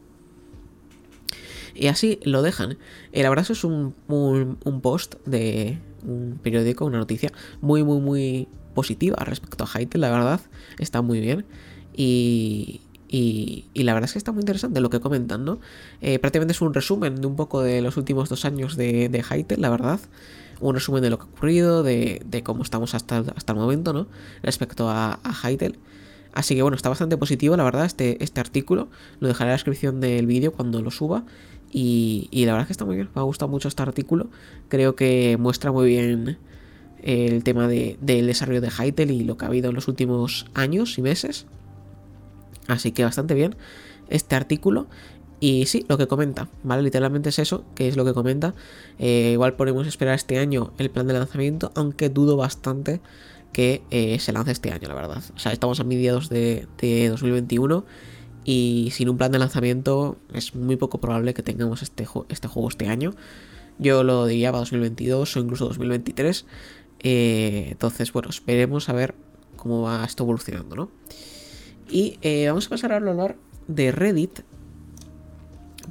Y 1.75 1.87
así 1.87 2.19
lo 2.25 2.43
dejan. 2.43 2.79
El 3.13 3.27
abrazo 3.27 3.53
es 3.53 3.63
un, 3.63 3.95
un 4.09 4.81
post 4.81 5.15
de 5.25 5.79
un 6.03 6.39
periódico, 6.43 6.85
una 6.85 6.99
noticia 6.99 7.31
muy, 7.61 7.85
muy, 7.85 8.01
muy 8.01 8.49
positiva 8.75 9.17
respecto 9.25 9.65
a 9.65 9.67
Hytale, 9.67 10.01
la 10.01 10.11
verdad, 10.11 10.41
está 10.79 11.03
muy 11.03 11.21
bien. 11.21 11.45
Y, 11.95 12.81
y, 13.13 13.67
la 13.75 13.93
verdad 13.93 14.09
es 14.09 14.13
que 14.13 14.19
está 14.19 14.31
muy 14.31 14.41
interesante 14.41 14.81
lo 14.81 14.89
que 14.89 15.01
comentan, 15.01 15.45
¿no? 15.45 15.59
Eh, 16.01 16.21
prácticamente 16.21 16.53
es 16.53 16.61
un 16.61 16.73
resumen 16.73 17.21
de 17.21 17.27
un 17.27 17.35
poco 17.35 17.61
de 17.61 17.83
los 17.83 17.97
últimos 17.97 18.29
dos 18.29 18.45
años 18.45 18.77
de, 18.77 19.09
de 19.09 19.57
la 19.57 19.69
verdad. 19.69 20.01
Un 20.61 20.75
resumen 20.75 21.03
de 21.03 21.11
lo 21.11 21.19
que 21.19 21.25
ha 21.25 21.27
ocurrido, 21.27 21.83
de, 21.83 22.43
cómo 22.45 22.63
estamos 22.63 22.95
hasta, 22.95 23.25
hasta 23.35 23.53
el 23.53 23.59
momento, 23.59 23.93
¿no? 23.93 24.07
Respecto 24.43 24.89
a, 24.89 25.19
a. 25.25 25.49
Así 26.33 26.55
que 26.55 26.63
bueno, 26.63 26.77
está 26.77 26.89
bastante 26.89 27.17
positivo, 27.17 27.57
la 27.57 27.65
verdad, 27.65 27.85
este, 27.85 28.23
este 28.23 28.39
artículo. 28.39 28.89
Lo 29.19 29.27
dejaré 29.27 29.49
en 29.49 29.51
la 29.51 29.55
descripción 29.55 30.01
del 30.01 30.27
vídeo 30.27 30.53
cuando 30.53 30.81
lo 30.81 30.93
suba. 30.93 31.25
Y, 31.73 32.29
y, 32.31 32.47
la 32.47 32.53
verdad 32.53 32.63
es 32.63 32.67
que 32.69 32.73
está 32.73 32.85
muy 32.85 32.97
bien, 32.97 33.09
me 33.15 33.21
ha 33.21 33.25
gustado 33.25 33.51
mucho 33.51 33.67
este 33.67 33.83
artículo. 33.83 34.29
Creo 34.69 34.95
que 34.95 35.37
muestra 35.39 35.73
muy 35.73 35.89
bien 35.89 36.39
el 37.03 37.45
tema 37.45 37.69
de, 37.69 37.97
del 38.01 38.27
desarrollo 38.27 38.61
de 38.61 38.71
Hytale 38.71 39.13
y 39.13 39.25
lo 39.25 39.37
que 39.37 39.45
ha 39.45 39.49
habido 39.49 39.71
en 39.71 39.75
los 39.75 39.89
últimos 39.89 40.47
años 40.55 40.99
y 40.99 41.03
meses. 41.03 41.47
Así 42.67 42.93
que 42.93 43.05
bastante 43.05 43.35
bien 43.35 43.57
este 44.09 44.37
artículo. 44.37 44.87
Y 45.43 45.65
sí, 45.67 45.87
lo 45.89 45.97
que 45.97 46.07
comenta, 46.07 46.49
¿vale? 46.63 46.83
Literalmente 46.83 47.31
es 47.31 47.39
eso, 47.39 47.65
que 47.75 47.89
es 47.89 47.97
lo 47.97 48.05
que 48.05 48.13
comenta. 48.13 48.55
Eh, 48.99 49.31
igual 49.33 49.55
podemos 49.55 49.87
esperar 49.87 50.15
este 50.15 50.39
año 50.39 50.75
el 50.77 50.91
plan 50.91 51.07
de 51.07 51.15
lanzamiento, 51.15 51.73
aunque 51.75 52.11
dudo 52.11 52.37
bastante 52.37 53.01
que 53.53 53.83
eh, 53.91 54.19
se 54.19 54.33
lance 54.33 54.53
este 54.53 54.71
año, 54.71 54.89
la 54.89 54.95
verdad. 54.95 55.23
O 55.35 55.39
sea, 55.39 55.53
estamos 55.53 55.81
a 55.81 55.85
mediados 55.85 56.29
de, 56.29 56.67
de 56.79 57.09
2021 57.09 57.87
y 58.45 58.91
sin 58.93 59.09
un 59.09 59.17
plan 59.17 59.33
de 59.33 59.39
lanzamiento 59.39 60.19
es 60.33 60.55
muy 60.55 60.77
poco 60.77 61.01
probable 61.01 61.33
que 61.33 61.43
tengamos 61.43 61.83
este, 61.83 62.07
este 62.29 62.49
juego 62.49 62.69
este 62.69 62.89
año. 62.89 63.15
Yo 63.79 64.05
lo 64.05 64.27
diría 64.27 64.51
para 64.51 64.61
2022 64.61 65.37
o 65.37 65.41
incluso 65.41 65.67
2023. 65.67 66.45
Eh, 67.01 67.69
entonces, 67.71 68.13
bueno, 68.13 68.31
esperemos 68.31 68.89
a 68.89 68.93
ver 68.93 69.15
cómo 69.57 69.83
va 69.83 70.05
esto 70.05 70.23
evolucionando, 70.25 70.77
¿no? 70.77 70.91
Y 71.89 72.19
eh, 72.23 72.47
vamos 72.49 72.67
a 72.67 72.71
pasar 72.71 72.93
a 72.93 72.97
hablar 72.97 73.37
de 73.67 73.93
Reddit. 73.93 74.41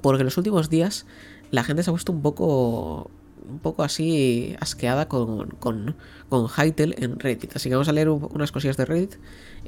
Porque 0.01 0.21
en 0.21 0.25
los 0.25 0.37
últimos 0.37 0.69
días 0.69 1.05
la 1.51 1.63
gente 1.63 1.83
se 1.83 1.89
ha 1.89 1.93
puesto 1.93 2.11
un 2.11 2.21
poco. 2.21 3.11
Un 3.49 3.57
poco 3.57 3.81
así 3.81 4.55
asqueada 4.59 5.07
con, 5.07 5.49
con, 5.49 5.95
con 6.29 6.47
Hytale 6.47 6.95
en 6.99 7.19
Reddit. 7.19 7.55
Así 7.55 7.67
que 7.67 7.75
vamos 7.75 7.89
a 7.89 7.93
leer 7.93 8.09
unas 8.09 8.51
cosillas 8.51 8.77
de 8.77 8.85
Reddit 8.85 9.15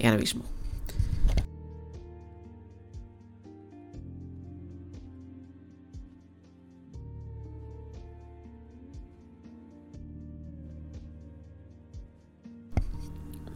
ahora 0.03 0.17
mismo. 0.17 0.43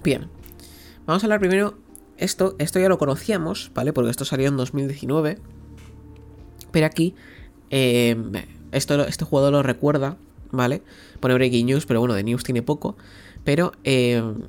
Bien, 0.05 0.29
vamos 1.07 1.23
a 1.23 1.25
hablar 1.25 1.39
primero. 1.39 1.79
Esto, 2.17 2.55
esto 2.59 2.79
ya 2.79 2.89
lo 2.89 2.99
conocíamos, 2.99 3.71
¿vale? 3.73 3.91
Porque 3.91 4.11
esto 4.11 4.23
salió 4.23 4.47
en 4.47 4.55
2019. 4.55 5.39
Pero 6.71 6.85
aquí, 6.85 7.15
em, 7.71 8.33
esto, 8.71 9.03
este 9.07 9.25
jugador 9.25 9.51
lo 9.51 9.63
recuerda, 9.63 10.19
¿vale? 10.51 10.83
Pone 11.21 11.33
Breaking 11.33 11.65
News, 11.65 11.87
pero 11.87 12.01
bueno, 12.01 12.13
de 12.13 12.23
News 12.23 12.43
tiene 12.43 12.61
poco. 12.61 12.95
Pero 13.43 13.71
em, 13.83 14.43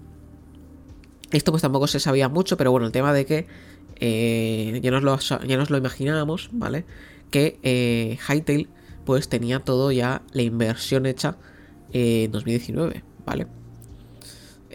esto 1.32 1.52
pues 1.52 1.62
tampoco 1.62 1.86
se 1.86 2.00
sabía 2.00 2.28
mucho, 2.28 2.58
pero 2.58 2.70
bueno, 2.70 2.84
el 2.84 2.92
tema 2.92 3.14
de 3.14 3.24
que 3.24 3.46
eh, 3.98 4.78
ya, 4.82 4.90
nos 4.90 5.02
lo, 5.02 5.18
ya 5.46 5.56
nos 5.56 5.70
lo 5.70 5.78
imaginábamos, 5.78 6.50
¿vale? 6.52 6.84
Que 7.30 7.58
eh, 7.62 8.18
Hytale 8.28 8.68
pues 9.06 9.30
tenía 9.30 9.60
todo 9.60 9.90
ya 9.90 10.20
la 10.32 10.42
inversión 10.42 11.06
hecha 11.06 11.38
en 11.94 12.30
2019, 12.30 13.04
¿vale? 13.24 13.46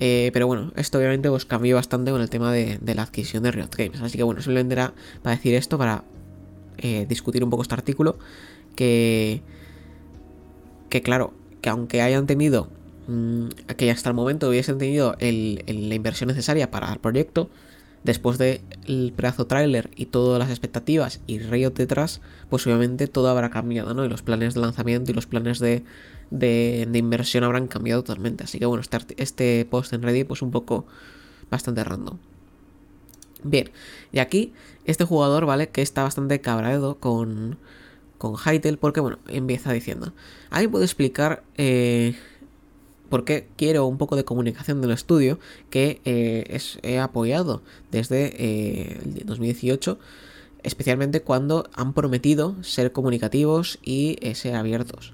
Eh, 0.03 0.31
pero 0.34 0.48
bueno, 0.48 0.74
esto 0.77 0.98
obviamente 0.98 1.29
pues 1.29 1.46
cambió 1.46 1.75
bastante 1.75 2.10
con 2.10 2.22
el 2.22 2.29
tema 2.31 2.51
de, 2.51 2.79
la 2.84 3.03
adquisición 3.03 3.43
de 3.43 3.51
Riot 3.51 3.70
Games. 3.77 4.01
Así 4.01 4.17
que 4.17 4.24
bueno, 4.24 4.41
simplemente 4.41 4.74
era 4.74 4.96
para 5.22 5.36
decir 5.36 5.53
esto, 5.53 5.77
para 5.77 6.03
eh, 6.79 7.05
discutir 7.08 7.43
un 7.43 7.51
poco 7.51 7.62
este 7.62 7.75
artículo. 7.75 8.17
Que, 8.75 9.43
que 10.89 11.03
claro, 11.03 11.36
que 11.62 11.70
aunque 11.70 12.01
hayan 12.01 12.25
tenido, 12.25 12.67
mm, 13.08 13.50
que 13.77 13.91
hasta 13.91 14.10
el 14.10 14.15
momento 14.15 14.50
hubiesen 14.50 14.79
tenido 14.79 15.15
la 15.20 15.96
inversión 15.96 16.29
necesaria 16.29 16.72
para 16.72 16.91
el 16.91 16.98
proyecto, 16.98 17.51
después 18.03 18.38
del 18.38 19.13
pedazo 19.15 19.48
tráiler 19.48 19.89
y 19.96 20.08
todas 20.08 20.39
las 20.39 20.50
expectativas 20.50 21.22
y 21.27 21.39
Riot 21.39 21.72
detrás, 21.72 22.22
pues 22.50 22.65
obviamente 22.65 23.08
todo 23.08 23.29
habrá 23.29 23.50
cambiado, 23.50 23.93
¿no? 23.93 24.05
Y 24.05 24.10
los 24.10 24.22
planes 24.22 24.53
de 24.53 24.62
lanzamiento 24.62 25.12
y 25.12 25.13
los 25.13 25.27
planes 25.27 25.60
de, 25.60 25.84
de, 26.31 26.88
inversión 26.93 27.43
habrán 27.43 27.67
cambiado 27.67 28.03
totalmente. 28.03 28.43
Así 28.43 28.60
que 28.60 28.65
bueno, 28.65 28.81
este, 28.81 28.98
este 29.17 29.65
post 29.70 29.93
en 29.93 30.01
Reddit 30.01 30.27
pues 30.27 30.41
un 30.41 30.51
poco 30.51 30.86
bastante 31.50 31.84
random. 31.84 32.17
Bien, 33.43 33.72
y 34.12 34.20
aquí 34.20 34.53
este 34.86 35.03
jugador, 35.03 35.46
¿vale? 35.46 35.70
Que 35.70 35.81
está 35.81 36.03
bastante 36.03 36.41
cabreado 36.41 36.98
con, 36.98 37.58
con 38.17 38.36
Hytale 38.36 38.77
porque, 38.77 39.00
bueno, 39.00 39.20
empieza 39.27 39.74
diciendo, 39.74 40.13
ahí 40.50 40.67
puedo 40.67 40.84
explicar 40.84 41.43
eh, 41.58 42.15
por 43.12 43.25
qué 43.25 43.50
quiero 43.58 43.86
un 43.86 43.98
poco 43.98 44.15
de 44.15 44.24
comunicación 44.24 44.82
del 44.82 44.91
estudio 44.91 45.38
que 45.70 46.01
eh, 46.06 46.60
he 46.82 46.98
apoyado 46.98 47.62
desde 47.91 48.34
eh, 48.38 49.01
2018, 49.25 50.00
especialmente 50.63 51.22
cuando 51.22 51.70
han 51.75 51.94
prometido 51.94 52.56
ser 52.63 52.94
comunicativos 52.94 53.80
y 53.84 54.18
eh, 54.22 54.34
ser 54.34 54.56
abiertos 54.56 55.13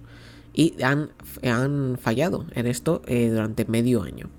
y 0.54 0.76
han, 0.82 1.10
fallado 2.00 2.46
en 2.52 2.68
esto 2.68 3.02
durante 3.08 3.66
medio 3.66 4.04
año. 4.04 4.30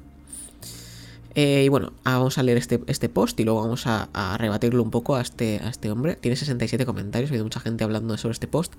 Y 1.34 1.68
bueno, 1.68 1.92
ah, 2.02 2.18
vamos 2.18 2.38
a 2.38 2.42
leer 2.42 2.58
este, 2.58 2.80
este 2.88 3.08
post 3.08 3.38
y 3.38 3.44
luego 3.44 3.60
vamos 3.60 3.86
a, 3.86 4.08
rebatirlo 4.36 4.82
un 4.82 4.90
poco 4.90 5.14
a 5.14 5.20
este, 5.20 5.60
a 5.62 5.68
este 5.68 5.92
hombre. 5.92 6.16
Tiene 6.16 6.34
67 6.34 6.84
comentarios, 6.86 7.30
ha 7.30 7.32
habido 7.32 7.44
mucha 7.44 7.60
gente 7.60 7.84
hablando 7.84 8.16
sobre 8.18 8.32
este 8.32 8.48
post. 8.48 8.74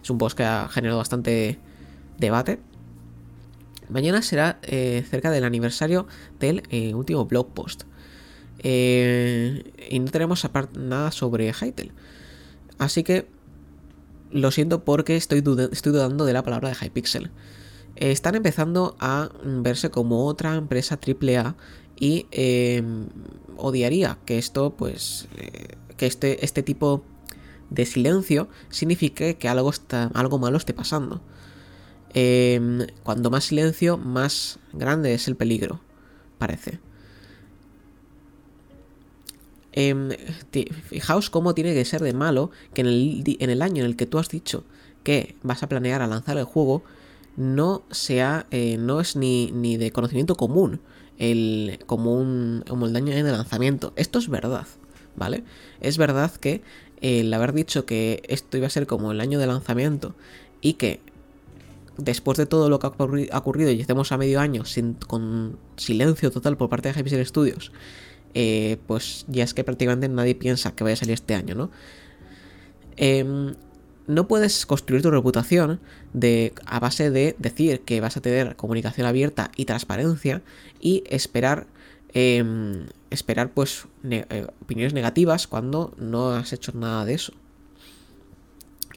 Es 0.00 0.10
un 0.10 0.18
post 0.18 0.36
que 0.36 0.44
ha 0.44 0.68
generado 0.68 0.98
bastante 0.98 1.58
debate. 2.18 2.60
Mañana 3.88 4.22
será 4.22 4.58
eh, 4.62 5.04
cerca 5.08 5.30
del 5.30 5.44
aniversario 5.44 6.06
del 6.40 6.62
último 6.94 7.26
blog 7.26 7.52
post. 7.54 7.84
y 8.62 9.98
no 10.00 10.10
tenemos 10.10 10.46
nada 10.74 11.10
sobre 11.10 11.52
Hytale. 11.52 11.92
Así 12.78 13.02
que 13.02 13.28
lo 14.30 14.50
siento 14.50 14.84
porque 14.84 15.16
estoy, 15.16 15.40
dudando 15.40 16.24
de 16.24 16.32
la 16.32 16.42
palabra 16.42 16.70
de 16.70 16.74
Hypixel. 16.74 17.30
están 17.96 18.34
empezando 18.34 18.96
a 18.98 19.30
verse 19.44 19.90
como 19.90 20.26
otra 20.26 20.56
empresa 20.56 20.98
AAA 20.98 21.54
y 21.96 22.26
em, 22.32 23.06
odiaría 23.56 24.18
que 24.26 24.38
esto, 24.38 24.74
pues, 24.76 25.28
eh, 25.36 25.76
que 25.96 26.06
este, 26.06 26.44
este 26.44 26.64
tipo 26.64 27.04
de 27.70 27.86
silencio 27.86 28.48
signifique 28.70 29.36
que 29.36 29.48
algo, 29.48 29.70
está, 29.70 30.10
algo 30.14 30.38
malo 30.38 30.56
esté 30.56 30.74
pasando. 30.74 31.22
Em, 32.14 32.86
cuando 33.02 33.28
más 33.30 33.44
silencio, 33.44 33.98
más 33.98 34.60
grande 34.72 35.14
es 35.14 35.26
el 35.26 35.34
peligro, 35.34 35.80
parece. 36.38 36.78
Em, 39.72 40.10
fijaos 40.88 41.28
cómo 41.28 41.54
tiene 41.54 41.74
que 41.74 41.84
ser 41.84 42.00
de 42.00 42.12
malo 42.12 42.52
que 42.72 42.82
en 42.82 43.50
el, 43.50 43.62
año 43.62 43.82
en 43.82 43.90
el 43.90 43.96
que 43.96 44.06
tú 44.06 44.18
has 44.18 44.28
dicho 44.28 44.64
que 45.02 45.34
vas 45.42 45.64
a 45.64 45.68
planear 45.68 46.00
a 46.00 46.06
lanzar 46.06 46.38
el 46.38 46.44
juego, 46.44 46.84
no 47.36 47.82
sea, 47.90 48.46
eh, 48.52 48.76
no 48.78 49.00
es 49.00 49.16
ni, 49.16 49.50
ni, 49.50 49.76
de 49.76 49.90
conocimiento 49.90 50.36
común 50.36 50.80
el, 51.18 51.80
como, 51.86 52.14
un, 52.14 52.62
como 52.68 52.86
el 52.86 52.92
daño 52.92 53.12
de 53.12 53.22
lanzamiento. 53.24 53.92
Esto 53.96 54.20
es 54.20 54.28
verdad, 54.28 54.68
¿vale? 55.16 55.42
Es 55.80 55.98
verdad 55.98 56.30
que 56.30 56.62
el 57.00 57.34
haber 57.34 57.52
dicho 57.52 57.84
que 57.84 58.22
esto 58.28 58.56
iba 58.56 58.68
a 58.68 58.70
ser 58.70 58.86
como 58.86 59.10
el 59.10 59.20
año 59.20 59.40
de 59.40 59.48
lanzamiento 59.48 60.14
y 60.60 60.74
que 60.74 61.00
después 61.98 62.38
de 62.38 62.46
todo 62.46 62.68
lo 62.68 62.78
que 62.78 62.86
ha 62.86 63.38
ocurrido 63.38 63.70
y 63.70 63.80
estemos 63.80 64.12
a 64.12 64.18
medio 64.18 64.40
año 64.40 64.64
sin, 64.64 64.94
con 64.94 65.58
silencio 65.76 66.30
total 66.30 66.56
por 66.56 66.68
parte 66.68 66.92
de 66.92 66.98
Hypixel 66.98 67.24
Studios 67.26 67.72
eh, 68.34 68.78
pues 68.88 69.24
ya 69.28 69.44
es 69.44 69.54
que 69.54 69.62
prácticamente 69.62 70.08
nadie 70.08 70.34
piensa 70.34 70.74
que 70.74 70.82
vaya 70.82 70.94
a 70.94 70.96
salir 70.96 71.14
este 71.14 71.34
año, 71.34 71.54
¿no? 71.54 71.70
Em, 72.96 73.54
no 74.06 74.28
puedes 74.28 74.66
construir 74.66 75.02
tu 75.02 75.10
reputación 75.10 75.80
de, 76.12 76.52
a 76.66 76.80
base 76.80 77.10
de 77.10 77.36
decir 77.38 77.80
que 77.82 78.00
vas 78.00 78.16
a 78.16 78.20
tener 78.20 78.56
comunicación 78.56 79.06
abierta 79.06 79.50
y 79.56 79.64
transparencia 79.64 80.42
y 80.80 81.04
esperar, 81.06 81.66
em, 82.12 82.86
esperar 83.10 83.52
pues 83.52 83.86
eh, 84.02 84.46
opiniones 84.60 84.94
negativas 84.94 85.46
cuando 85.46 85.94
no 85.96 86.30
has 86.30 86.52
hecho 86.52 86.72
nada 86.72 87.04
de 87.04 87.14
eso. 87.14 87.32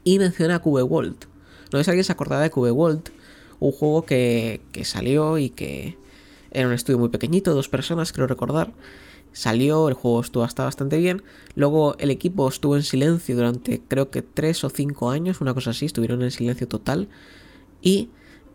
Y 0.04 0.20
menciona 0.20 0.60
Cube 0.60 0.84
World. 0.84 1.28
No 1.72 1.80
sé 1.80 1.84
si 1.84 1.92
alguien 1.92 2.04
se 2.04 2.12
acordará 2.12 2.42
de 2.42 2.50
Cube 2.50 2.72
World, 2.72 3.10
un 3.60 3.72
juego 3.72 4.06
que, 4.06 4.62
que 4.72 4.86
salió 4.86 5.38
y 5.38 5.50
que 5.50 5.98
era 6.52 6.68
un 6.68 6.74
estudio 6.74 7.00
muy 7.00 7.10
pequeñito, 7.10 7.54
dos 7.54 7.70
personas, 7.70 8.14
creo 8.14 8.28
recordar, 8.28 8.72
Salió, 9.38 9.88
el 9.88 9.94
juego 9.94 10.22
estuvo 10.22 10.44
hasta 10.44 10.64
bastante 10.64 10.98
bien. 10.98 11.22
Luego 11.54 11.96
el 12.00 12.10
equipo 12.10 12.50
estuvo 12.50 12.76
en 12.76 12.82
silencio 12.82 13.36
durante 13.36 13.80
creo 13.88 14.10
que 14.10 14.24
3 14.24 14.64
o 14.64 14.70
5 14.72 15.12
años, 15.12 15.42
una 15.42 15.54
cosa 15.54 15.70
así, 15.70 15.86
estuvieron 15.86 16.24
en 16.24 16.32
silencio 16.32 16.68
total. 16.68 17.08
Y 17.80 18.10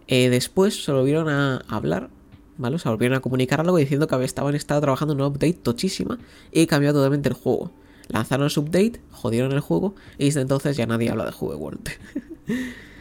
eh, 0.08 0.28
después 0.28 0.82
se 0.82 0.90
volvieron 0.90 1.28
a 1.28 1.58
hablar, 1.68 2.10
¿vale? 2.58 2.80
Se 2.80 2.88
volvieron 2.88 3.16
a 3.16 3.20
comunicar 3.20 3.60
algo 3.60 3.76
diciendo 3.76 4.08
que 4.08 4.24
estaban 4.24 4.56
estado 4.56 4.80
trabajando 4.80 5.14
en 5.14 5.20
una 5.20 5.28
update 5.28 5.52
tochísima 5.52 6.18
y 6.50 6.66
cambió 6.66 6.92
totalmente 6.92 7.28
el 7.28 7.36
juego. 7.36 7.70
Lanzaron 8.08 8.50
su 8.50 8.62
update, 8.62 9.00
jodieron 9.12 9.52
el 9.52 9.60
juego 9.60 9.94
y 10.18 10.24
desde 10.24 10.40
entonces 10.40 10.76
ya 10.76 10.86
nadie 10.86 11.10
habla 11.10 11.26
de 11.26 11.30
Juve 11.30 11.54
World. 11.54 11.90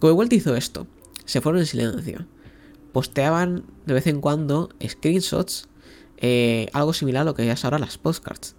World 0.00 0.32
hizo 0.32 0.56
esto, 0.56 0.86
se 1.24 1.40
fueron 1.40 1.60
en 1.60 1.66
silencio. 1.66 2.26
Posteaban 2.92 3.64
de 3.86 3.94
vez 3.94 4.06
en 4.06 4.20
cuando 4.20 4.70
screenshots 4.84 5.68
eh, 6.16 6.68
algo 6.72 6.92
similar 6.92 7.22
a 7.22 7.24
lo 7.24 7.34
que 7.34 7.50
es 7.50 7.64
ahora 7.64 7.78
las 7.78 7.98
postcards. 7.98 8.56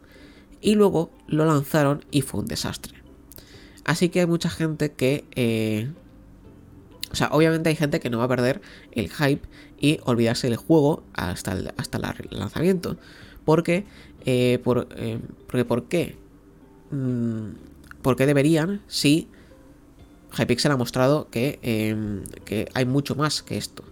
Y 0.61 0.75
luego 0.75 1.11
lo 1.27 1.45
lanzaron 1.45 2.05
y 2.11 2.21
fue 2.21 2.41
un 2.41 2.47
desastre. 2.47 2.93
Así 3.83 4.09
que 4.09 4.21
hay 4.21 4.27
mucha 4.27 4.49
gente 4.49 4.91
que... 4.91 5.25
Eh, 5.35 5.91
o 7.11 7.15
sea, 7.15 7.27
obviamente 7.31 7.69
hay 7.69 7.75
gente 7.75 7.99
que 7.99 8.09
no 8.09 8.19
va 8.19 8.25
a 8.25 8.29
perder 8.29 8.61
el 8.93 9.09
hype 9.09 9.41
y 9.77 9.99
olvidarse 10.05 10.47
del 10.47 10.55
juego 10.55 11.03
hasta 11.13 11.51
el, 11.51 11.73
hasta 11.75 11.97
el 11.97 12.39
lanzamiento. 12.39 12.97
Porque, 13.43 13.85
eh, 14.25 14.59
por, 14.63 14.87
porque 15.47 15.65
¿por 15.65 15.89
qué? 15.89 16.15
Mm, 16.91 17.49
¿Por 18.01 18.15
qué 18.15 18.25
deberían 18.25 18.81
si 18.87 19.27
Hypixel 20.37 20.71
ha 20.71 20.77
mostrado 20.77 21.29
que, 21.29 21.59
que 22.45 22.69
hay 22.73 22.85
mucho 22.85 23.15
más 23.15 23.41
que 23.43 23.57
esto? 23.57 23.83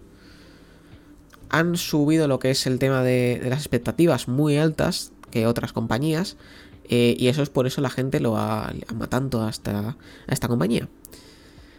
han 1.50 1.76
subido 1.76 2.28
lo 2.28 2.38
que 2.38 2.50
es 2.50 2.66
el 2.66 2.78
tema 2.78 3.02
de, 3.02 3.40
las 3.44 3.58
expectativas 3.58 4.28
muy 4.28 4.56
altas 4.56 5.12
que 5.30 5.46
otras 5.46 5.72
compañías. 5.72 6.36
Eh, 6.84 7.16
y 7.18 7.28
eso 7.28 7.42
es 7.42 7.50
por 7.50 7.66
eso 7.66 7.80
la 7.80 7.90
gente 7.90 8.18
lo 8.18 8.36
ama 8.36 9.06
tanto 9.08 9.42
a 9.42 9.50
esta, 9.50 9.90
a 9.90 10.32
esta 10.32 10.48
compañía. 10.48 10.88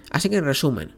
Así 0.10 0.30
que 0.30 0.38
en 0.38 0.45
resumen, 0.45 0.93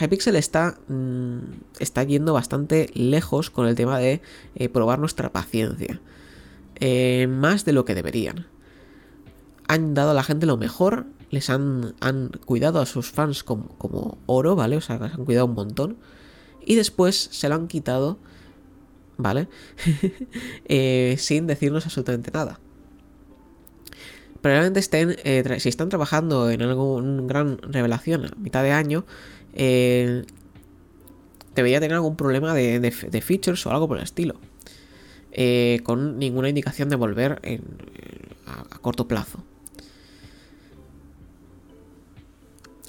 Hypixel 0.00 0.36
está, 0.36 0.78
mm, 0.88 1.38
está 1.78 2.02
yendo 2.04 2.32
bastante 2.32 2.90
lejos 2.94 3.50
con 3.50 3.66
el 3.66 3.74
tema 3.74 3.98
de 3.98 4.20
eh, 4.54 4.68
probar 4.68 4.98
nuestra 4.98 5.32
paciencia. 5.32 6.00
Eh, 6.76 7.28
más 7.28 7.64
de 7.64 7.72
lo 7.72 7.84
que 7.84 7.94
deberían. 7.94 8.46
Han 9.68 9.94
dado 9.94 10.10
a 10.10 10.14
la 10.14 10.24
gente 10.24 10.46
lo 10.46 10.56
mejor, 10.56 11.06
les 11.32 11.50
han, 11.50 11.94
cuidado 12.44 12.80
a 12.80 12.86
sus 12.86 13.10
fans 13.10 13.42
como, 13.42 14.18
oro, 14.26 14.54
¿vale? 14.54 14.76
O 14.76 14.80
sea, 14.80 14.98
les 14.98 15.14
han 15.14 15.24
cuidado 15.24 15.46
un 15.46 15.54
montón. 15.54 15.96
Y 16.64 16.76
después 16.76 17.16
se 17.32 17.48
lo 17.48 17.56
han 17.56 17.66
quitado, 17.66 18.18
¿vale? 19.16 19.48
Eh, 20.66 21.16
sin 21.18 21.48
decirnos 21.48 21.84
absolutamente 21.84 22.30
nada 22.30 22.60
probablemente 24.42 24.80
estén, 24.80 25.16
si 25.60 25.68
están 25.68 25.88
trabajando 25.88 26.50
en 26.50 26.62
alguna 26.62 27.22
gran 27.22 27.58
revelación 27.58 28.26
a 28.26 28.34
mitad 28.36 28.62
de 28.62 28.72
año, 28.72 29.04
eh, 29.54 30.24
debería 31.54 31.80
tener 31.80 31.94
algún 31.94 32.16
problema 32.16 32.52
de, 32.52 33.22
features 33.24 33.64
o 33.66 33.70
algo 33.70 33.88
por 33.88 33.98
el 33.98 34.04
estilo. 34.04 34.34
Eh, 35.30 35.80
con 35.84 36.18
ninguna 36.18 36.50
indicación 36.50 36.90
de 36.90 36.96
volver 36.96 37.40
a, 38.46 38.78
corto 38.80 39.08
plazo. 39.08 39.44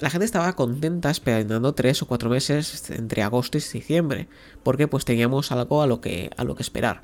La 0.00 0.10
gente 0.10 0.24
estaba 0.24 0.54
contenta 0.54 1.10
esperando 1.10 1.72
tres 1.74 2.02
o 2.02 2.06
cuatro 2.06 2.28
meses 2.28 2.90
entre 2.90 3.22
agosto 3.22 3.58
y 3.58 3.60
diciembre, 3.60 4.28
porque 4.62 4.88
pues 4.88 5.04
teníamos 5.04 5.52
algo 5.52 5.82
a 5.82 5.86
lo 5.86 6.00
que, 6.00 6.30
a 6.36 6.44
lo 6.44 6.56
que 6.56 6.62
esperar. 6.62 7.02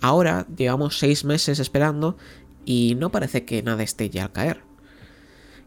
Ahora 0.00 0.46
llevamos 0.56 0.98
seis 0.98 1.24
meses 1.24 1.58
esperando 1.58 2.16
y 2.64 2.96
no 2.98 3.10
parece 3.10 3.44
que 3.44 3.62
nada 3.62 3.82
esté 3.82 4.10
ya 4.10 4.24
al 4.24 4.32
caer. 4.32 4.60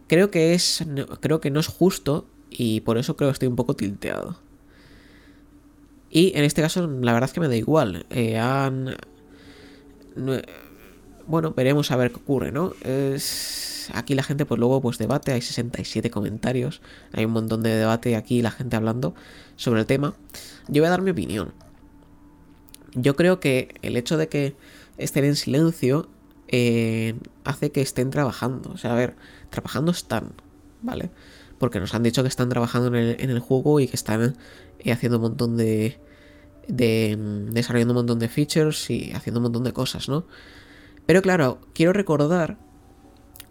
Creo 0.07 0.29
que 0.29 0.53
es, 0.53 0.85
creo 1.19 1.41
que 1.41 1.49
no 1.49 1.59
es 1.59 1.67
justo 1.67 2.27
y 2.49 2.81
por 2.81 2.97
eso 2.97 3.15
creo 3.15 3.29
que 3.29 3.33
estoy 3.33 3.47
un 3.47 3.55
poco 3.55 3.75
tilteado. 3.75 4.39
Y 6.11 6.31
en 6.37 6.43
este 6.43 6.61
caso, 6.61 6.87
la 6.87 7.11
verdad 7.11 7.29
es 7.29 7.33
que 7.33 7.39
me 7.39 7.47
da 7.47 7.55
igual. 7.55 8.05
Eh, 8.09 8.37
han... 8.37 8.95
Bueno, 11.27 11.53
veremos 11.55 11.91
a 11.91 11.95
ver 11.95 12.11
qué 12.11 12.17
ocurre, 12.17 12.51
¿no? 12.51 12.73
Aquí 13.93 14.15
la 14.15 14.23
gente 14.23 14.45
pues 14.45 14.59
luego 14.59 14.81
pues 14.81 14.97
debate, 14.97 15.31
hay 15.31 15.41
67 15.41 16.09
comentarios, 16.09 16.81
hay 17.13 17.25
un 17.25 17.31
montón 17.31 17.61
de 17.63 17.75
debate 17.75 18.15
aquí, 18.15 18.41
la 18.41 18.51
gente 18.51 18.75
hablando 18.75 19.13
sobre 19.55 19.81
el 19.81 19.85
tema. 19.85 20.15
Yo 20.67 20.81
voy 20.81 20.87
a 20.87 20.91
dar 20.91 21.01
mi 21.01 21.11
opinión. 21.11 21.53
Yo 22.93 23.15
creo 23.15 23.39
que 23.39 23.75
el 23.81 23.97
hecho 23.97 24.17
de 24.17 24.27
que 24.27 24.55
estén 24.97 25.25
en 25.25 25.35
silencio 25.35 26.09
eh, 26.47 27.15
hace 27.43 27.71
que 27.71 27.81
estén 27.81 28.09
trabajando. 28.09 28.71
O 28.71 28.77
sea, 28.77 28.93
a 28.93 28.95
ver, 28.95 29.15
trabajando 29.49 29.91
están, 29.91 30.33
¿vale? 30.81 31.11
porque 31.57 31.79
nos 31.79 31.93
han 31.93 32.03
dicho 32.03 32.21
que 32.21 32.27
están 32.27 32.49
trabajando 32.49 32.95
en 32.95 33.29
el, 33.29 33.39
juego 33.39 33.79
y 33.79 33.87
que 33.87 33.95
están 33.95 34.35
eh, 34.79 34.91
haciendo 34.91 35.17
un 35.17 35.23
montón 35.23 35.57
de, 35.57 35.99
de 36.67 37.17
mm, 37.17 37.51
desarrollando 37.51 37.93
un 37.93 37.99
montón 37.99 38.19
de 38.19 38.29
features 38.29 38.89
y 38.89 39.11
haciendo 39.13 39.39
un 39.39 39.43
montón 39.43 39.63
de 39.63 39.73
cosas, 39.73 40.09
¿no? 40.09 40.25
Pero 41.05 41.21
claro, 41.21 41.59
quiero 41.73 41.93
recordar 41.93 42.57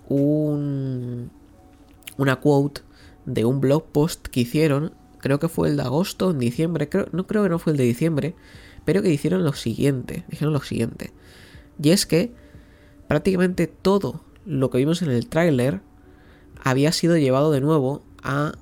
un, 0.08 1.30
una 2.16 2.36
quote 2.36 2.82
de 3.26 3.44
un 3.44 3.60
blog 3.60 3.86
post 3.86 4.26
que 4.26 4.40
hicieron, 4.40 4.92
creo 5.18 5.38
que 5.38 5.48
fue 5.48 5.68
el 5.68 5.76
de 5.76 5.82
agosto, 5.82 6.30
en 6.30 6.38
diciembre, 6.38 6.88
creo, 6.88 7.06
no 7.12 7.26
creo 7.26 7.42
que 7.42 7.48
no 7.48 7.58
fue 7.58 7.72
el 7.72 7.76
de 7.78 7.84
diciembre, 7.84 8.34
pero 8.84 9.02
que 9.02 9.10
hicieron 9.10 9.44
lo 9.44 9.52
siguiente, 9.52 10.24
dijeron 10.28 10.52
lo 10.52 10.60
siguiente. 10.60 11.12
Y 11.82 11.90
es 11.90 12.06
que 12.06 12.32
prácticamente 13.08 13.66
todo 13.66 14.24
lo 14.44 14.70
que 14.70 14.78
vimos 14.78 15.02
en 15.02 15.10
el 15.10 15.28
tráiler 15.28 15.80
había 16.62 16.92
sido 16.92 17.16
llevado 17.16 17.50
de 17.50 17.60
nuevo 17.60 18.02
a 18.22 18.52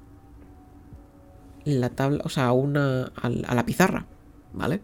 la 1.64 1.90
tabla, 1.90 2.22
o 2.24 2.28
sea, 2.28 2.46
a 2.46 2.52
una 2.52 3.12
a, 3.14 3.28
la 3.54 3.66
pizarra, 3.66 4.06
¿vale? 4.52 4.80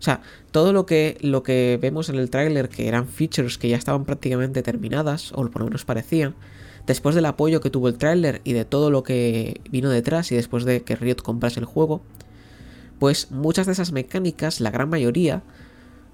O 0.00 0.02
sea, 0.02 0.22
todo 0.50 0.72
lo 0.72 0.86
que, 0.86 1.18
lo 1.20 1.42
que 1.42 1.78
vemos 1.80 2.08
en 2.08 2.16
el 2.16 2.30
tráiler, 2.30 2.70
que 2.70 2.88
eran 2.88 3.06
features 3.06 3.58
que 3.58 3.68
ya 3.68 3.76
estaban 3.76 4.06
prácticamente 4.06 4.62
terminadas, 4.62 5.32
o 5.32 5.46
por 5.50 5.60
lo 5.60 5.66
menos 5.66 5.84
parecían, 5.84 6.34
después 6.86 7.14
del 7.14 7.26
apoyo 7.26 7.60
que 7.60 7.68
tuvo 7.68 7.88
el 7.88 7.98
tráiler 7.98 8.40
y 8.42 8.54
de 8.54 8.64
todo 8.64 8.90
lo 8.90 9.02
que 9.02 9.60
vino 9.70 9.90
detrás 9.90 10.32
y 10.32 10.36
después 10.36 10.64
de 10.64 10.82
que 10.84 10.96
Riot 10.96 11.16
comprase 11.22 11.60
el 11.60 11.66
juego, 11.66 12.00
pues 12.98 13.30
muchas 13.30 13.66
de 13.66 13.72
esas 13.72 13.92
mecánicas, 13.92 14.60
la 14.60 14.70
gran 14.70 14.88
mayoría, 14.88 15.42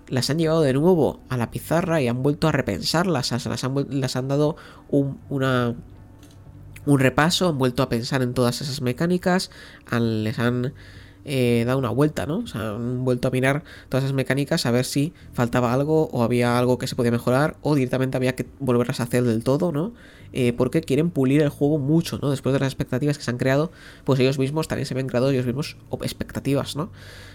las 0.09 0.31
han 0.31 0.38
llevado 0.38 0.62
de 0.62 0.72
nuevo 0.72 1.20
a 1.29 1.37
la 1.37 1.53
pizarra 1.53 2.03
y 2.03 2.09
han 2.09 2.25
vuelto 2.25 2.49
a 2.49 2.53
repensarlas, 2.53 3.31
las 3.46 3.64
han, 3.64 3.87
las 3.90 4.16
han 4.16 4.27
dado 4.27 4.57
una, 4.88 5.77
un 6.87 6.99
repaso, 6.99 7.49
han 7.49 7.59
vuelto 7.59 7.85
a 7.85 7.88
pensar 7.88 8.22
en 8.22 8.35
todas 8.35 8.61
esas 8.61 8.81
mecánicas, 8.81 9.53
les 9.92 10.38
han 10.40 10.75
eh, 11.28 11.64
dado 11.66 11.78
una 11.78 11.90
vuelta, 11.90 12.24
¿no? 12.24 12.38
O 12.38 12.46
sea, 12.46 12.76
han 12.76 13.04
vuelto 13.04 13.26
a 13.26 13.30
mirar 13.32 13.64
todas 13.88 14.04
esas 14.04 14.14
mecánicas 14.14 14.64
a 14.64 14.70
ver 14.70 14.84
si 14.84 15.12
faltaba 15.32 15.72
algo 15.72 16.08
o 16.12 16.22
había 16.22 16.56
algo 16.56 16.78
que 16.78 16.86
se 16.86 16.94
podía 16.94 17.10
mejorar 17.10 17.56
o 17.62 17.74
directamente 17.74 18.16
había 18.16 18.36
que 18.36 18.46
volverlas 18.60 19.00
a 19.00 19.02
hacer 19.02 19.24
del 19.24 19.42
todo, 19.42 19.72
¿no? 19.72 19.92
Eh, 20.32 20.52
porque 20.52 20.82
quieren 20.82 21.10
pulir 21.10 21.42
el 21.42 21.48
juego 21.48 21.78
mucho, 21.78 22.18
¿no? 22.22 22.30
Después 22.30 22.52
de 22.52 22.60
las 22.60 22.68
expectativas 22.68 23.18
que 23.18 23.24
se 23.24 23.30
han 23.30 23.38
creado, 23.38 23.72
pues 24.04 24.20
ellos 24.20 24.38
mismos 24.38 24.68
también 24.68 24.86
se 24.86 24.94
ven 24.94 25.08
creado 25.08 25.30
ellos 25.30 25.46
mismos 25.46 25.76
expectativas, 26.02 26.76
¿no? 26.76 26.90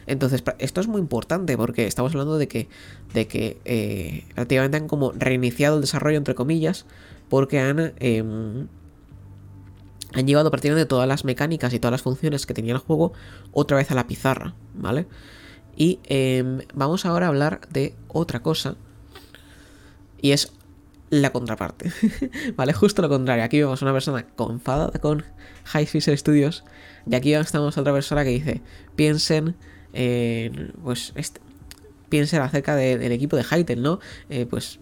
Entonces, 0.08 0.42
esto 0.60 0.80
es 0.80 0.88
muy 0.88 1.02
importante 1.02 1.58
porque 1.58 1.86
estamos 1.86 2.14
hablando 2.14 2.38
de 2.38 2.48
que, 2.48 2.70
de 3.14 3.28
que 3.28 3.58
eh, 3.66 4.24
prácticamente 4.36 4.78
han 4.78 4.88
como 4.88 5.12
reiniciado 5.12 5.76
el 5.76 5.82
desarrollo, 5.82 6.18
entre 6.18 6.36
comillas, 6.36 6.86
porque 7.30 7.60
han 7.60 7.94
em, 8.00 8.68
han 10.14 10.28
llevado 10.28 10.52
prácticamente 10.52 10.86
todas 10.86 11.08
las 11.08 11.26
mecánicas 11.26 11.74
y 11.74 11.80
todas 11.80 11.92
las 11.92 12.02
funciones 12.02 12.46
que 12.46 12.54
tenía 12.54 12.74
el 12.74 12.80
juego 12.80 13.14
otra 13.52 13.78
vez 13.78 13.92
a 13.92 13.96
la 13.96 14.08
pizarra, 14.08 14.54
¿vale? 14.74 15.08
Y 15.76 16.00
em, 16.04 16.62
vamos 16.74 17.06
ahora 17.06 17.28
a 17.28 17.30
hablar 17.30 17.62
de 17.70 17.96
otra 18.08 18.42
cosa. 18.42 18.76
Y 20.22 20.32
es 20.32 20.52
la 21.10 21.32
contraparte. 21.32 21.92
¿Vale? 22.56 22.74
Justo 22.74 23.02
lo 23.02 23.10
contrario. 23.10 23.44
Aquí 23.44 23.60
vemos 23.60 23.82
una 23.82 23.94
persona 23.94 24.26
confadada 24.36 25.00
con 25.00 25.24
High 25.66 25.86
Fisher 25.86 26.18
Studios. 26.18 26.64
Y 27.10 27.16
aquí 27.16 27.34
estamos 27.34 27.78
otra 27.78 27.94
persona 27.94 28.24
que 28.24 28.30
dice: 28.30 28.62
piensen. 28.96 29.56
en... 29.94 30.74
pues 30.84 31.14
piensen 32.12 32.42
acerca 32.42 32.76
del 32.76 33.12
equipo 33.14 33.38
de 33.38 33.44
Hytale, 33.44 33.82
¿no? 33.82 34.00
Eh, 34.30 34.46
pues 34.46 34.80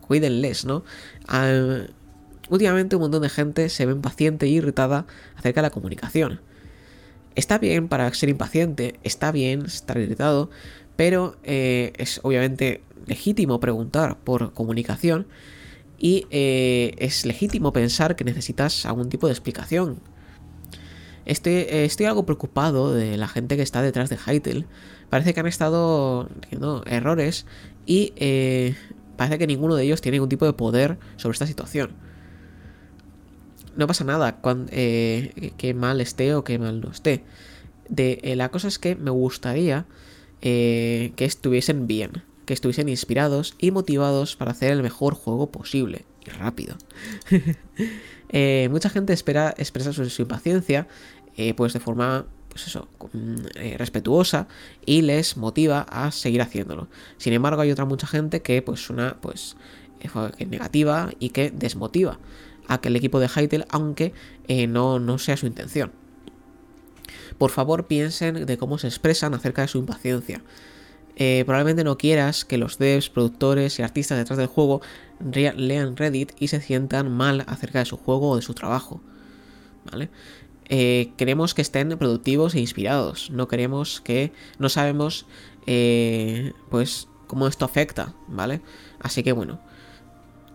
cuídenles, 0.00 0.64
¿no? 0.64 0.82
Últimamente 2.50 2.96
un 2.96 3.02
montón 3.02 3.22
de 3.22 3.28
gente 3.28 3.68
se 3.68 3.86
ve 3.86 3.92
impaciente 3.92 4.46
e 4.46 4.50
irritada 4.50 5.06
acerca 5.36 5.60
de 5.60 5.66
la 5.66 5.70
comunicación. 5.70 6.40
Está 7.34 7.58
bien 7.58 7.88
para 7.88 8.12
ser 8.14 8.28
impaciente, 8.28 9.00
está 9.02 9.32
bien 9.32 9.66
estar 9.66 9.98
irritado, 9.98 10.50
pero 10.96 11.36
eh, 11.42 11.92
es 11.96 12.20
obviamente 12.22 12.82
legítimo 13.06 13.58
preguntar 13.60 14.18
por 14.18 14.52
comunicación 14.52 15.26
y 15.98 16.26
eh, 16.30 16.94
es 16.98 17.26
legítimo 17.26 17.72
pensar 17.72 18.14
que 18.14 18.24
necesitas 18.24 18.86
algún 18.86 19.08
tipo 19.08 19.26
de 19.26 19.32
explicación. 19.32 19.98
Estoy, 21.24 21.54
eh, 21.54 21.84
estoy 21.86 22.06
algo 22.06 22.26
preocupado 22.26 22.94
de 22.94 23.16
la 23.16 23.26
gente 23.26 23.56
que 23.56 23.62
está 23.62 23.82
detrás 23.82 24.10
de 24.10 24.18
Hytale. 24.18 24.66
Parece 25.08 25.32
que 25.32 25.40
han 25.40 25.46
estado 25.46 26.28
teniendo 26.40 26.84
errores 26.86 27.46
y 27.86 28.12
parece 29.16 29.38
que 29.38 29.46
ninguno 29.46 29.74
de 29.74 29.84
ellos 29.84 30.00
tiene 30.02 30.16
ningún 30.16 30.28
tipo 30.28 30.44
de 30.44 30.52
poder 30.52 30.98
sobre 31.16 31.32
esta 31.32 31.46
situación 31.46 32.13
no 33.76 33.86
pasa 33.86 34.04
nada 34.04 34.36
cuando, 34.36 34.70
eh, 34.72 35.52
que 35.56 35.74
mal 35.74 36.00
esté 36.00 36.34
o 36.34 36.44
que 36.44 36.58
mal 36.58 36.80
no 36.80 36.90
esté. 36.90 37.24
De, 37.88 38.20
eh, 38.22 38.36
la 38.36 38.50
cosa 38.50 38.68
es 38.68 38.78
que 38.78 38.96
me 38.96 39.10
gustaría 39.10 39.86
eh, 40.40 41.12
que 41.16 41.24
estuviesen 41.24 41.86
bien, 41.86 42.22
que 42.46 42.54
estuviesen 42.54 42.88
inspirados 42.88 43.54
y 43.58 43.70
motivados 43.70 44.36
para 44.36 44.52
hacer 44.52 44.72
el 44.72 44.82
mejor 44.82 45.14
juego 45.14 45.50
posible 45.50 46.04
y 46.26 46.30
rápido. 46.30 46.76
mucha 48.70 48.90
gente 48.90 49.12
espera, 49.12 49.54
expresa 49.56 49.92
su, 49.92 50.22
impaciencia 50.22 50.88
pues 51.56 51.72
de 51.72 51.80
forma 51.80 52.26
pues 52.48 52.68
eso, 52.68 52.88
respetuosa 53.76 54.46
y 54.86 55.02
les 55.02 55.36
motiva 55.36 55.80
a 55.82 56.12
seguir 56.12 56.40
haciéndolo. 56.40 56.88
Sin 57.16 57.32
embargo, 57.32 57.62
hay 57.62 57.72
otra 57.72 57.84
mucha 57.84 58.06
gente 58.06 58.42
que 58.42 58.62
pues 58.62 58.88
una 58.90 59.20
pues 59.20 59.56
negativa 60.38 61.10
y 61.18 61.30
que 61.30 61.50
desmotiva 61.50 62.18
a 62.68 62.80
que 62.80 62.88
el 62.88 62.96
equipo 62.96 63.20
de 63.20 63.28
Hytale, 63.28 63.66
aunque 63.70 64.12
eh, 64.48 64.66
no, 64.66 64.98
no 64.98 65.18
sea 65.18 65.36
su 65.36 65.46
intención. 65.46 65.92
Por 67.38 67.50
favor, 67.50 67.86
piensen 67.86 68.46
de 68.46 68.58
cómo 68.58 68.78
se 68.78 68.86
expresan 68.86 69.34
acerca 69.34 69.62
de 69.62 69.68
su 69.68 69.78
impaciencia. 69.78 70.42
Eh, 71.16 71.44
probablemente 71.46 71.84
no 71.84 71.96
quieras 71.96 72.44
que 72.44 72.58
los 72.58 72.78
devs, 72.78 73.08
productores 73.08 73.78
y 73.78 73.82
artistas 73.82 74.18
detrás 74.18 74.38
del 74.38 74.48
juego 74.48 74.80
lean 75.20 75.96
Reddit 75.96 76.32
y 76.38 76.48
se 76.48 76.60
sientan 76.60 77.10
mal 77.10 77.44
acerca 77.46 77.78
de 77.78 77.84
su 77.84 77.96
juego 77.96 78.30
o 78.30 78.36
de 78.36 78.42
su 78.42 78.54
trabajo. 78.54 79.00
¿Vale? 79.90 80.10
Eh, 80.68 81.12
queremos 81.16 81.54
que 81.54 81.62
estén 81.62 81.90
productivos 81.98 82.54
e 82.54 82.60
inspirados. 82.60 83.30
No 83.30 83.48
queremos 83.48 84.00
que. 84.00 84.32
No 84.58 84.68
sabemos. 84.68 85.26
pues 86.70 87.08
cómo 87.26 87.46
esto 87.48 87.64
afecta, 87.64 88.14
¿vale? 88.28 88.60
Así 89.00 89.22
que 89.22 89.32
bueno, 89.32 89.60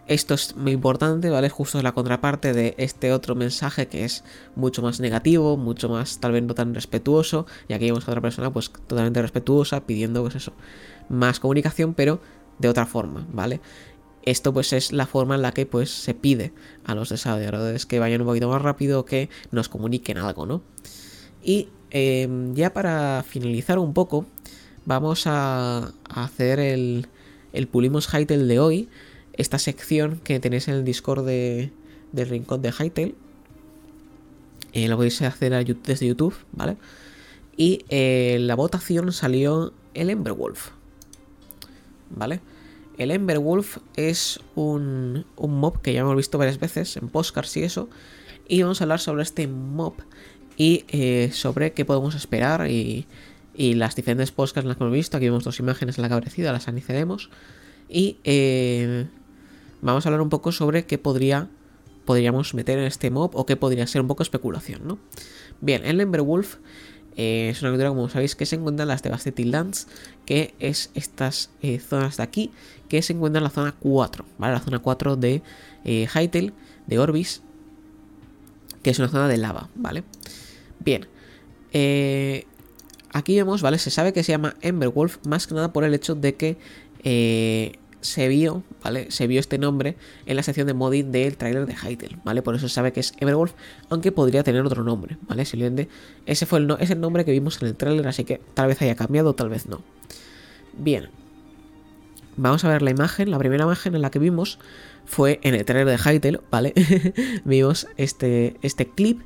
esto 0.10 0.34
es 0.34 0.56
muy 0.56 0.72
importante, 0.72 1.30
¿vale? 1.30 1.50
Justo 1.50 1.80
la 1.84 1.91
contraparte 1.91 2.52
de 2.52 2.74
este 2.80 3.13
otro 3.13 3.36
mensaje 3.36 3.88
que 3.88 4.06
es 4.06 4.24
mucho 4.56 4.82
más 4.82 5.00
negativo, 5.00 5.56
mucho 5.56 5.88
más 5.88 6.19
tal 6.19 6.32
vez 6.32 6.41
no 6.41 6.56
tan 6.56 6.74
respetuoso. 6.74 7.45
Y 7.67 7.74
aquí 7.74 7.86
vemos 7.86 8.08
a 8.08 8.12
otra 8.12 8.19
persona 8.19 8.52
pues 8.52 8.72
totalmente 8.72 9.22
respetuosa 9.22 9.86
pidiendo 9.86 10.24
pues 10.24 10.34
eso, 10.34 10.54
más 11.10 11.39
comunicación, 11.39 11.93
pero 11.93 12.19
de 12.58 12.69
otra 12.69 12.88
forma, 12.88 13.28
¿vale? 13.32 13.62
Esto 14.24 14.52
pues 14.52 14.74
es 14.74 14.91
la 14.91 15.06
forma 15.06 15.36
en 15.36 15.43
la 15.43 15.52
que 15.52 15.67
pues 15.67 15.91
se 15.91 16.15
pide 16.15 16.54
a 16.86 16.95
los 16.95 17.10
desarrolladores 17.10 17.86
que 17.86 18.00
vayan 18.00 18.22
un 18.22 18.28
poquito 18.28 18.50
más 18.50 18.63
rápido, 18.63 19.06
que 19.06 19.30
nos 19.52 19.69
comuniquen 19.69 20.17
algo, 20.17 20.48
¿no? 20.48 20.63
Y 21.43 21.69
em, 21.91 22.56
ya 22.56 22.74
para 22.74 23.24
finalizar 23.28 23.78
un 23.78 23.93
poco, 23.93 24.26
vamos 24.86 25.28
a, 25.28 25.93
hacer 26.10 26.60
el, 26.60 27.06
el 27.54 27.67
Pulimos 27.67 28.08
Hytale 28.08 28.45
de 28.45 28.60
hoy 28.60 28.89
esta 29.34 29.60
sección 29.60 30.20
que 30.24 30.39
tenéis 30.39 30.68
en 30.68 30.76
el 30.76 30.86
Discord 30.86 31.26
de, 31.26 31.72
del 32.12 32.30
Rincón 32.30 32.62
de 32.62 32.72
Hytale. 32.72 33.15
Eh, 34.74 34.88
lo 34.88 34.98
podéis 34.98 35.22
hacer 35.22 35.65
desde 35.84 36.08
YouTube, 36.08 36.36
¿vale? 36.52 36.78
Y 37.58 37.86
eh, 37.89 38.38
la 38.39 38.56
votación 38.56 39.12
salió 39.12 39.74
el 39.94 40.10
Emberwolf. 40.10 40.70
¿Vale? 42.10 42.42
El 42.98 43.12
Emberwolf 43.12 43.78
es 43.96 44.39
un, 44.56 45.26
un, 45.36 45.60
mob 45.60 45.82
que 45.82 45.94
ya 45.94 46.02
hemos 46.02 46.15
visto 46.15 46.38
varias 46.38 46.60
veces 46.60 46.98
en 46.98 47.10
postcards 47.10 47.56
y 47.58 47.63
eso. 47.63 47.89
Y 48.48 48.62
vamos 48.62 48.82
a 48.82 48.84
hablar 48.84 49.00
sobre 49.00 49.24
este 49.24 49.48
mob 49.48 49.94
y 50.58 50.86
eh, 50.89 51.32
sobre 51.34 51.74
qué 51.74 51.86
podemos 51.86 52.15
esperar 52.15 52.70
y, 52.70 53.08
y, 53.54 53.74
las 53.76 53.96
diferentes 53.96 54.32
postcards 54.32 54.65
en 54.65 54.70
las 54.70 54.78
que 54.78 54.84
hemos 54.84 54.94
visto. 54.94 55.18
Aquí 55.18 55.28
vemos 55.28 55.44
dos 55.44 55.60
imágenes 55.60 55.98
en 55.98 56.02
la 56.04 56.10
cabrecida, 56.10 56.52
las 56.52 56.68
analizaremos. 56.68 57.30
Y 57.88 58.18
vamos 59.82 60.06
a 60.06 60.10
hablar 60.10 60.22
un 60.22 60.30
poco 60.30 60.52
sobre 60.52 60.86
qué 60.86 60.98
podría, 60.98 61.50
podríamos 62.06 62.54
meter 62.54 62.80
en 62.80 62.86
este 62.86 63.12
mob 63.12 63.36
o 63.36 63.46
qué 63.46 63.56
podría 63.56 63.88
ser 63.88 64.02
un 64.02 64.08
poco 64.08 64.24
especulación, 64.24 64.82
¿no? 64.86 65.00
Bien, 65.62 65.86
el 65.86 66.00
Emberwolf 66.02 66.58
eh, 67.15 67.50
es 67.50 67.62
una 67.62 67.72
criatura, 67.72 67.89
como 67.89 68.10
sabéis, 68.10 68.36
que 68.36 68.46
se 68.46 68.56
encuentra 68.56 68.84
en 68.84 68.89
las 68.89 69.04
Devastated 69.04 69.46
Lands, 69.46 69.88
que 70.26 70.54
es 70.60 70.92
estas 70.94 71.50
eh, 71.62 71.80
zonas 71.80 72.18
de 72.18 72.24
aquí, 72.24 72.52
que 72.88 73.02
se 73.02 73.13
encuentra 73.13 73.39
en 73.39 73.44
la 73.44 73.50
zona 73.50 73.76
4, 73.78 74.26
¿vale? 74.38 74.54
La 74.54 74.60
zona 74.60 74.80
4 74.80 75.15
de 75.15 75.42
eh, 75.84 76.08
Hytale, 76.08 76.54
de 76.88 77.00
Orbis, 77.00 77.42
que 78.84 78.89
es 78.92 79.00
una 79.00 79.10
zona 79.10 79.28
de 79.28 79.38
lava, 79.38 79.70
¿vale? 79.76 80.04
Bien, 80.80 81.08
eh, 81.74 82.46
aquí 83.12 83.36
vemos, 83.36 83.62
¿vale? 83.62 83.80
Se 83.80 83.92
sabe 83.92 84.13
que 84.13 84.24
se 84.24 84.32
llama 84.32 84.56
Emberwolf 84.62 85.18
más 85.26 85.46
que 85.46 85.56
nada 85.56 85.74
por 85.74 85.84
el 85.84 85.94
hecho 85.94 86.15
de 86.15 86.36
que 86.36 86.58
se 88.02 88.28
vio, 88.28 88.64
¿vale? 88.84 89.12
Se 89.12 89.28
vio 89.28 89.40
este 89.40 89.58
nombre 89.58 89.96
en 90.26 90.36
la 90.36 90.44
sección 90.44 90.68
de 90.68 90.74
modding 90.74 91.12
del 91.12 91.38
trailer 91.38 91.66
de 91.66 91.76
Hytale, 91.76 92.18
¿vale? 92.24 92.42
Por 92.42 92.56
eso 92.56 92.68
se 92.68 92.74
sabe 92.74 92.94
que 92.94 93.00
es 93.00 93.14
Everwolf, 93.20 93.54
aunque 93.90 94.12
podría 94.12 94.44
tener 94.44 94.66
otro 94.66 94.84
nombre, 94.84 95.18
¿vale? 95.28 95.46
Simplemente 95.46 95.90
ese 96.26 96.46
fue 96.46 96.60
el, 96.60 96.76
es 96.80 96.90
el 96.90 97.00
nombre 97.00 97.26
que 97.26 97.32
vimos 97.32 97.62
en 97.62 97.68
el 97.68 97.76
trailer, 97.76 98.08
así 98.08 98.24
que 98.24 98.42
tal 98.54 98.68
vez 98.68 98.82
haya 98.82 98.96
cambiado, 98.96 99.34
tal 99.34 99.50
vez 99.50 99.68
no. 99.68 99.82
Bien. 100.78 101.10
Vamos 102.38 102.64
a 102.64 102.70
ver 102.70 102.82
la 102.82 102.92
imagen, 102.92 103.32
la 103.32 103.38
primera 103.38 103.66
imagen 103.66 103.96
en 103.96 104.02
la 104.02 104.12
que 104.12 104.20
vimos 104.20 104.60
fue 105.06 105.40
en 105.44 105.56
el 105.56 105.66
trailer 105.66 105.88
de 105.88 105.98
Hytale, 105.98 106.40
¿vale? 106.50 106.74
vimos 107.44 107.88
este, 107.98 108.56
este 108.62 108.88
clip, 108.88 109.20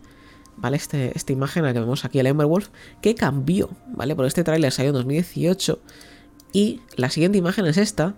¿vale? 0.58 0.78
Este, 0.78 1.16
esta 1.16 1.32
imagen 1.32 1.62
en 1.62 1.68
la 1.68 1.74
que 1.74 1.80
vemos 1.80 2.06
aquí 2.06 2.18
el 2.18 2.26
Emberwolf, 2.26 2.70
que 3.02 3.14
cambió, 3.14 3.70
¿vale? 3.88 4.16
Por 4.16 4.26
este 4.26 4.44
trailer 4.44 4.72
salió 4.72 4.90
en 4.90 4.96
2018 4.96 5.80
y 6.54 6.82
la 6.96 7.10
siguiente 7.10 7.38
imagen 7.38 7.66
es 7.66 7.78
esta, 7.78 8.16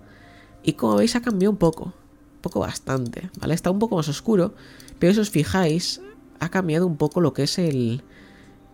y 0.66 0.74
como 0.74 0.96
veis 0.96 1.16
ha 1.16 1.22
cambiado 1.22 1.52
un 1.52 1.58
poco, 1.58 1.86
un 1.86 2.42
poco 2.42 2.60
bastante, 2.60 3.30
¿vale? 3.40 3.54
Está 3.54 3.70
un 3.70 3.78
poco 3.78 3.96
más 3.96 4.10
oscuro, 4.10 4.56
pero 4.98 5.14
si 5.14 5.20
os 5.20 5.30
fijáis, 5.30 6.02
ha 6.40 6.50
cambiado 6.50 6.88
un 6.88 6.98
poco 6.98 7.22
lo 7.22 7.34
que 7.34 7.44
es 7.44 7.60
el, 7.60 8.02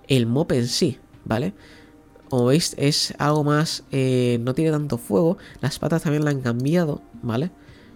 el 0.08 0.26
mop 0.26 0.54
en 0.54 0.68
sí, 0.68 1.00
¿vale? 1.26 1.54
Como 2.30 2.46
veis 2.46 2.76
es 2.78 3.14
algo 3.18 3.44
más, 3.44 3.84
eh, 3.92 4.40
no 4.42 4.56
tiene 4.56 4.72
tanto 4.72 4.98
fuego, 4.98 5.38
las 5.60 5.80
patas 5.80 6.04
también 6.04 6.24
la 6.24 6.32
han 6.32 6.40
cambiado, 6.40 7.02
¿vale? 7.22 7.52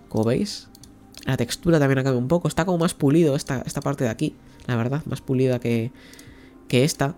Como 0.10 0.26
veis, 0.26 0.68
la 1.26 1.38
textura 1.38 1.80
también 1.80 2.00
ha 2.00 2.04
cambiado 2.04 2.20
un 2.20 2.28
poco, 2.28 2.50
está 2.50 2.66
como 2.66 2.80
más 2.80 2.94
pulido 2.94 3.34
esta, 3.38 3.62
esta 3.62 3.80
parte 3.80 4.04
de 4.04 4.10
aquí, 4.10 4.36
la 4.68 4.76
verdad, 4.76 5.04
más 5.06 5.22
pulida 5.22 5.60
que, 5.60 5.94
que 6.68 6.84
esta. 6.84 7.16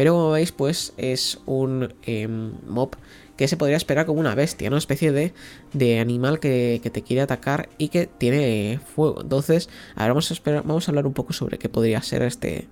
Pero 0.00 0.14
como 0.14 0.30
veis, 0.30 0.50
pues 0.50 0.94
es 0.96 1.42
un 1.44 1.92
eh, 2.04 2.26
mob 2.26 2.96
que 3.36 3.46
se 3.48 3.58
podría 3.58 3.76
esperar 3.76 4.06
como 4.06 4.18
una 4.18 4.34
bestia, 4.34 4.70
una 4.70 4.78
especie 4.78 5.12
de, 5.12 5.34
de 5.74 5.98
animal 5.98 6.40
que, 6.40 6.80
te 6.90 7.02
quiere 7.02 7.20
atacar 7.20 7.68
y 7.76 7.88
que 7.88 8.06
tiene 8.06 8.80
fuego. 8.94 9.20
Entonces, 9.20 9.68
ahora 9.96 10.14
vamos 10.14 10.30
a, 10.30 10.32
esperar, 10.32 10.62
vamos 10.64 10.88
a 10.88 10.90
hablar 10.92 11.06
un 11.06 11.12
poco 11.12 11.34
sobre 11.34 11.58
qué 11.58 11.68
podría 11.68 12.00
ser 12.00 12.22
este, 12.22 12.66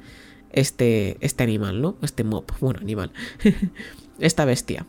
este, 0.52 1.18
este 1.20 1.42
animal, 1.42 1.82
¿no? 1.82 1.98
Este 2.00 2.24
mob, 2.24 2.46
bueno, 2.60 2.80
animal. 2.80 3.12
Esta 4.18 4.46
bestia. 4.46 4.86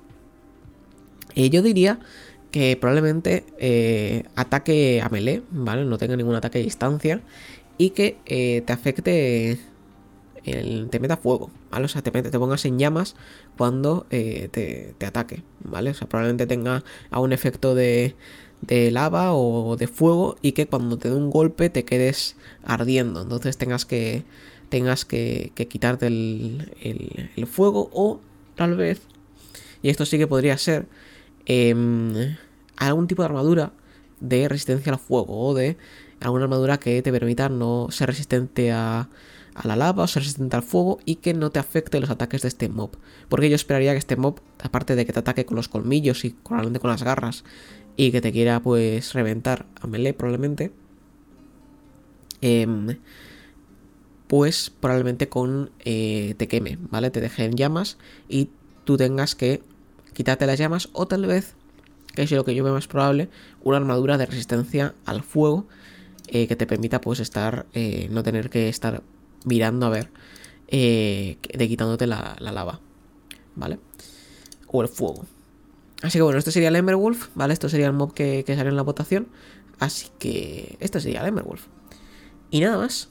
Y 1.35 1.49
yo 1.49 1.61
diría 1.61 1.99
que 2.51 2.77
probablemente 2.77 3.43
eh, 3.57 4.23
ataque 4.37 5.01
a 5.03 5.09
melee, 5.09 5.43
¿vale? 5.51 5.83
No 5.83 5.97
tenga 5.97 6.15
ningún 6.15 6.35
ataque 6.35 6.59
a 6.59 6.61
distancia 6.61 7.21
y 7.77 7.89
que 7.89 8.15
eh, 8.27 8.63
te 8.65 8.71
afecte 8.71 9.59
te 10.43 10.99
meta 10.99 11.17
fuego, 11.17 11.51
¿vale? 11.71 11.85
O 11.85 11.87
sea, 11.87 12.01
te, 12.01 12.11
te 12.11 12.39
pongas 12.39 12.65
en 12.65 12.79
llamas 12.79 13.15
cuando 13.57 14.05
eh, 14.09 14.49
te, 14.51 15.05
ataque, 15.05 15.43
¿vale? 15.63 15.91
O 15.91 15.93
sea, 15.93 16.07
probablemente 16.07 16.47
tenga 16.47 16.83
a 17.11 17.19
un 17.19 17.33
efecto 17.33 17.75
de, 17.75 18.15
de 18.61 18.91
lava 18.91 19.33
o 19.33 19.75
de 19.77 19.87
fuego 19.87 20.37
y 20.41 20.53
que 20.53 20.67
cuando 20.67 20.97
te 20.97 21.09
dé 21.09 21.15
un 21.15 21.29
golpe 21.29 21.69
te 21.69 21.85
quedes 21.85 22.35
ardiendo. 22.63 23.21
Entonces 23.21 23.57
tengas 23.57 23.85
que, 23.85 24.23
tengas 24.69 25.05
que, 25.05 25.51
quitarte 25.69 26.07
el, 26.07 26.73
el, 27.35 27.47
fuego 27.47 27.89
o 27.93 28.19
tal 28.55 28.75
vez, 28.75 29.01
y 29.81 29.89
esto 29.89 30.05
sí 30.05 30.17
que 30.17 30.27
podría 30.27 30.57
ser, 30.57 30.87
em, 31.45 32.35
algún 32.77 33.07
tipo 33.07 33.21
de 33.21 33.27
armadura 33.27 33.73
de 34.19 34.49
resistencia 34.49 34.91
al 34.91 34.99
fuego 34.99 35.47
o 35.47 35.53
de 35.53 35.77
alguna 36.19 36.43
armadura 36.45 36.79
que 36.79 37.01
te 37.01 37.11
permita 37.11 37.49
no 37.49 37.87
ser 37.91 38.07
resistente 38.09 38.71
a 38.71 39.09
a 39.55 39.67
la 39.67 39.75
lava 39.75 40.03
o 40.03 40.07
ser 40.07 40.23
resistente 40.23 40.55
al 40.55 40.63
fuego 40.63 40.99
y 41.05 41.15
que 41.15 41.33
no 41.33 41.49
te 41.49 41.59
afecte 41.59 41.99
los 41.99 42.09
ataques 42.09 42.41
de 42.41 42.47
este 42.47 42.69
mob. 42.69 42.91
Porque 43.27 43.49
yo 43.49 43.55
esperaría 43.55 43.91
que 43.91 43.97
este 43.97 44.15
mob, 44.15 44.39
aparte 44.61 44.95
de 44.95 45.05
que 45.05 45.13
te 45.13 45.19
ataque 45.19 45.45
con 45.45 45.55
los 45.55 45.67
colmillos 45.67 46.25
y 46.25 46.31
probablemente 46.31 46.79
con 46.79 46.89
las 46.89 47.03
garras 47.03 47.43
y 47.97 48.11
que 48.11 48.21
te 48.21 48.31
quiera 48.31 48.61
pues 48.61 49.13
reventar 49.13 49.65
a 49.81 49.87
melee 49.87 50.13
probablemente, 50.13 50.71
em, 52.41 52.97
pues 54.27 54.69
probablemente 54.69 55.27
con 55.27 55.71
eh, 55.83 56.35
te 56.37 56.47
queme, 56.47 56.77
¿vale? 56.89 57.09
Te 57.09 57.19
deje 57.19 57.45
en 57.45 57.55
llamas 57.55 57.97
y 58.29 58.49
tú 58.85 58.95
tengas 58.95 59.35
que 59.35 59.61
quitarte 60.13 60.45
las 60.45 60.59
llamas 60.59 60.89
o 60.93 61.07
tal 61.07 61.25
vez, 61.25 61.55
que 62.15 62.23
es 62.23 62.31
lo 62.31 62.45
que 62.45 62.55
yo 62.55 62.63
veo 62.63 62.73
más 62.73 62.87
probable, 62.87 63.29
una 63.63 63.77
armadura 63.77 64.17
de 64.17 64.25
resistencia 64.25 64.93
al 65.05 65.23
fuego 65.23 65.67
eh, 66.27 66.47
que 66.47 66.55
te 66.55 66.67
permita 66.67 67.01
pues 67.01 67.19
estar, 67.19 67.65
eh, 67.73 68.07
no 68.11 68.21
tener 68.21 68.49
que 68.49 68.69
estar 68.69 69.01
mirando 69.45 69.85
a 69.85 69.89
ver 69.89 70.09
eh, 70.67 71.37
de 71.53 71.67
quitándote 71.67 72.07
la, 72.07 72.35
lava, 72.39 72.79
¿vale? 73.55 73.79
O 74.67 74.81
el 74.81 74.87
fuego. 74.87 75.25
Así 76.01 76.17
que 76.17 76.21
bueno, 76.21 76.39
este 76.39 76.51
sería 76.51 76.69
el 76.69 76.75
Emberwolf, 76.75 77.29
¿vale? 77.35 77.53
Esto 77.53 77.69
sería 77.69 77.87
el 77.87 77.93
mob 77.93 78.13
que, 78.13 78.43
que 78.45 78.55
salió 78.55 78.69
en 78.69 78.75
la 78.75 78.83
votación. 78.83 79.27
Así 79.79 80.09
que 80.19 80.77
este 80.79 80.99
sería 80.99 81.21
el 81.21 81.27
Emberwolf. 81.27 81.65
Y 82.51 82.59
nada 82.61 82.77
más. 82.77 83.09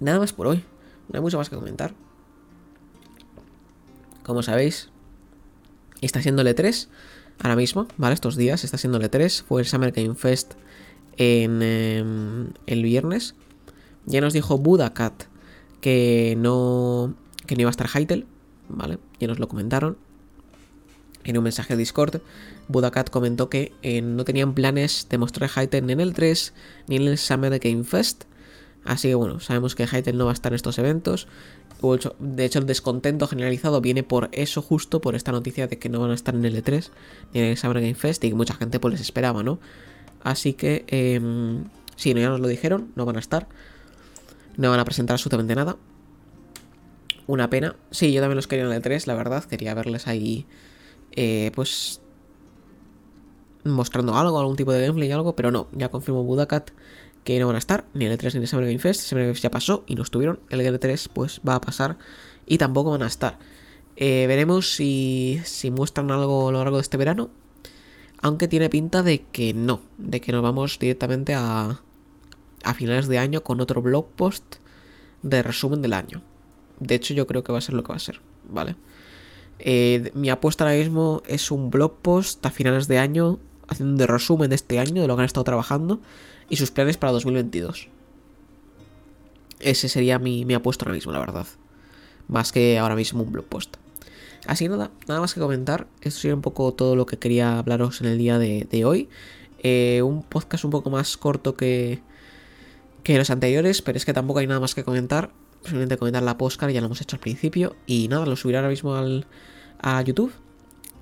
Nada 0.00 0.18
más 0.18 0.32
por 0.32 0.48
hoy. 0.48 0.64
No 1.08 1.16
hay 1.18 1.20
mucho 1.20 1.38
más 1.38 1.48
que 1.48 1.56
comentar. 1.56 1.94
Como 4.22 4.42
sabéis, 4.42 4.90
está 6.00 6.20
siendo 6.20 6.42
el 6.42 6.48
E3 6.48 6.88
ahora 7.38 7.56
mismo, 7.56 7.86
¿vale? 7.96 8.14
Estos 8.14 8.36
días 8.36 8.64
está 8.64 8.78
siendo 8.78 8.98
el 8.98 9.08
E3. 9.08 9.44
Fue 9.44 9.60
el 9.60 9.66
Summer 9.66 9.92
Game 9.92 10.14
Fest 10.14 10.54
en 11.16 11.62
em, 11.62 12.48
el 12.66 12.82
viernes. 12.82 13.34
Ya 14.06 14.20
nos 14.20 14.32
dijo 14.32 14.58
Budacat 14.58 15.24
que 15.80 16.34
no, 16.38 17.14
que 17.46 17.54
no 17.54 17.62
iba 17.62 17.70
a 17.70 17.72
estar 17.72 17.88
Hytale, 17.88 18.26
¿vale? 18.68 18.98
Ya 19.20 19.28
nos 19.28 19.38
lo 19.38 19.48
comentaron. 19.48 19.98
En 21.24 21.36
un 21.36 21.44
mensaje 21.44 21.74
de 21.74 21.78
Discord, 21.78 22.20
Budacat 22.68 23.10
comentó 23.10 23.50
que 23.50 23.72
eh, 23.82 24.00
no 24.00 24.24
tenían 24.24 24.54
planes 24.54 25.08
de 25.10 25.18
mostrar 25.18 25.50
Hytale 25.50 25.82
ni 25.82 25.92
en 25.92 26.00
el 26.00 26.14
3 26.14 26.54
ni 26.86 26.96
en 26.96 27.02
el 27.02 27.18
Summer 27.18 27.58
Game 27.58 27.84
Fest. 27.84 28.24
Así 28.84 29.08
que 29.08 29.16
bueno, 29.16 29.40
sabemos 29.40 29.74
que 29.74 29.86
Hytale 29.86 30.12
no 30.16 30.26
va 30.26 30.30
a 30.30 30.34
estar 30.34 30.52
en 30.52 30.56
estos 30.56 30.78
eventos. 30.78 31.26
De 32.20 32.44
hecho, 32.44 32.58
el 32.60 32.66
descontento 32.66 33.26
generalizado 33.26 33.80
viene 33.80 34.02
por 34.02 34.28
eso, 34.32 34.62
justo 34.62 35.00
por 35.00 35.14
esta 35.14 35.32
noticia 35.32 35.66
de 35.66 35.78
que 35.78 35.88
no 35.88 36.00
van 36.00 36.12
a 36.12 36.14
estar 36.14 36.34
en 36.34 36.44
el 36.44 36.62
E3 36.62 36.90
ni 37.34 37.40
en 37.40 37.46
el 37.46 37.56
Summer 37.56 37.80
Game 37.80 37.94
Fest 37.94 38.22
y 38.24 38.30
que 38.30 38.34
mucha 38.34 38.54
gente 38.54 38.80
pues 38.80 38.92
les 38.92 39.00
esperaba, 39.00 39.42
¿no? 39.42 39.58
Así 40.22 40.54
que, 40.54 40.84
eh, 40.88 41.20
sí, 41.96 42.14
no, 42.14 42.20
ya 42.20 42.30
nos 42.30 42.40
lo 42.40 42.48
dijeron, 42.48 42.92
no 42.94 43.04
van 43.04 43.16
a 43.16 43.20
estar. 43.20 43.48
No 44.56 44.70
van 44.70 44.80
a 44.80 44.84
presentar 44.84 45.14
absolutamente 45.14 45.54
nada. 45.54 45.76
Una 47.26 47.50
pena. 47.50 47.76
Sí, 47.90 48.12
yo 48.12 48.20
también 48.20 48.36
los 48.36 48.46
quería 48.46 48.64
en 48.64 48.72
el 48.72 48.82
3, 48.82 49.06
la 49.06 49.14
verdad. 49.14 49.44
Quería 49.44 49.74
verles 49.74 50.06
ahí, 50.06 50.46
eh, 51.12 51.50
pues, 51.54 52.00
mostrando 53.64 54.16
algo, 54.16 54.38
algún 54.38 54.56
tipo 54.56 54.72
de 54.72 54.86
gameplay 54.86 55.10
algo, 55.10 55.34
pero 55.34 55.50
no, 55.50 55.68
ya 55.72 55.90
confirmó 55.90 56.22
Budakat 56.22 56.70
que 57.24 57.40
no 57.40 57.48
van 57.48 57.56
a 57.56 57.58
estar, 57.58 57.86
ni 57.92 58.04
el 58.04 58.16
E3 58.16 58.34
ni 58.34 58.40
el 58.42 58.46
Summer 58.46 58.66
Game 58.66 58.78
Fest. 58.78 59.00
Summer 59.00 59.24
Game 59.24 59.34
Fest 59.34 59.42
ya 59.42 59.50
pasó 59.50 59.82
y 59.88 59.96
no 59.96 60.04
estuvieron. 60.04 60.38
El 60.48 60.60
E3 60.60 61.08
pues 61.12 61.40
va 61.46 61.56
a 61.56 61.60
pasar 61.60 61.98
y 62.46 62.56
tampoco 62.58 62.92
van 62.92 63.02
a 63.02 63.08
estar. 63.08 63.38
Eh, 63.96 64.26
veremos 64.28 64.72
si, 64.72 65.40
si 65.44 65.72
muestran 65.72 66.10
algo 66.12 66.48
a 66.48 66.52
lo 66.52 66.58
largo 66.58 66.76
de 66.76 66.82
este 66.82 66.96
verano. 66.96 67.30
Aunque 68.22 68.46
tiene 68.46 68.70
pinta 68.70 69.02
de 69.02 69.22
que 69.24 69.54
no, 69.54 69.80
de 69.98 70.20
que 70.20 70.30
nos 70.30 70.42
vamos 70.42 70.78
directamente 70.78 71.34
a, 71.34 71.80
a 72.66 72.74
finales 72.74 73.06
de 73.06 73.18
año 73.18 73.42
con 73.42 73.60
otro 73.60 73.80
blog 73.80 74.08
post 74.16 74.56
de 75.22 75.42
resumen 75.42 75.82
del 75.82 75.92
año. 75.92 76.20
De 76.80 76.96
hecho, 76.96 77.14
yo 77.14 77.26
creo 77.26 77.44
que 77.44 77.52
va 77.52 77.58
a 77.58 77.62
ser 77.62 77.74
lo 77.74 77.84
que 77.84 77.90
va 77.90 77.96
a 77.96 78.00
ser, 78.00 78.20
¿vale? 78.50 78.74
Eh, 79.60 80.10
mi 80.14 80.30
apuesta 80.30 80.64
ahora 80.64 80.76
mismo 80.76 81.22
es 81.26 81.50
un 81.52 81.70
blog 81.70 81.98
post 82.02 82.44
a 82.44 82.50
finales 82.50 82.88
de 82.88 82.98
año, 82.98 83.38
haciendo 83.68 84.04
un 84.04 84.08
resumen 84.08 84.50
de 84.50 84.56
este 84.56 84.80
año, 84.80 85.00
de 85.00 85.08
lo 85.08 85.14
que 85.14 85.22
han 85.22 85.26
estado 85.26 85.44
trabajando 85.44 86.00
y 86.50 86.56
sus 86.56 86.72
planes 86.72 86.96
para 86.96 87.12
2022. 87.12 87.88
Ese 89.60 89.88
sería 89.88 90.18
mi, 90.18 90.44
mi 90.44 90.54
apuesta 90.54 90.84
ahora 90.84 90.96
mismo, 90.96 91.12
la 91.12 91.20
verdad. 91.20 91.46
Más 92.26 92.50
que 92.50 92.78
ahora 92.78 92.96
mismo 92.96 93.22
un 93.22 93.30
blog 93.30 93.46
post. 93.46 93.76
Así 94.48 94.64
que 94.64 94.70
nada, 94.70 94.90
nada 95.06 95.20
más 95.20 95.34
que 95.34 95.40
comentar. 95.40 95.86
Esto 96.02 96.20
sería 96.20 96.34
un 96.34 96.42
poco 96.42 96.74
todo 96.74 96.96
lo 96.96 97.06
que 97.06 97.16
quería 97.16 97.58
hablaros 97.60 98.00
en 98.00 98.08
el 98.08 98.18
día 98.18 98.38
de, 98.38 98.66
de 98.68 98.84
hoy. 98.84 99.08
Eh, 99.62 100.02
un 100.02 100.24
podcast 100.24 100.64
un 100.64 100.72
poco 100.72 100.90
más 100.90 101.16
corto 101.16 101.56
que, 101.56 102.02
que 103.06 103.16
los 103.16 103.30
anteriores, 103.30 103.82
pero 103.82 103.96
es 103.98 104.04
que 104.04 104.12
tampoco 104.12 104.40
hay 104.40 104.48
nada 104.48 104.58
más 104.58 104.74
que 104.74 104.82
comentar. 104.82 105.30
Simplemente 105.62 105.96
comentar 105.96 106.24
la 106.24 106.36
postcard, 106.36 106.72
ya 106.72 106.80
lo 106.80 106.86
hemos 106.86 107.00
hecho 107.00 107.14
al 107.14 107.20
principio. 107.20 107.76
Y 107.86 108.08
nada, 108.08 108.26
lo 108.26 108.34
subiré 108.34 108.58
ahora 108.58 108.68
mismo 108.68 108.96
al, 108.96 109.26
a 109.80 110.02
YouTube. 110.02 110.32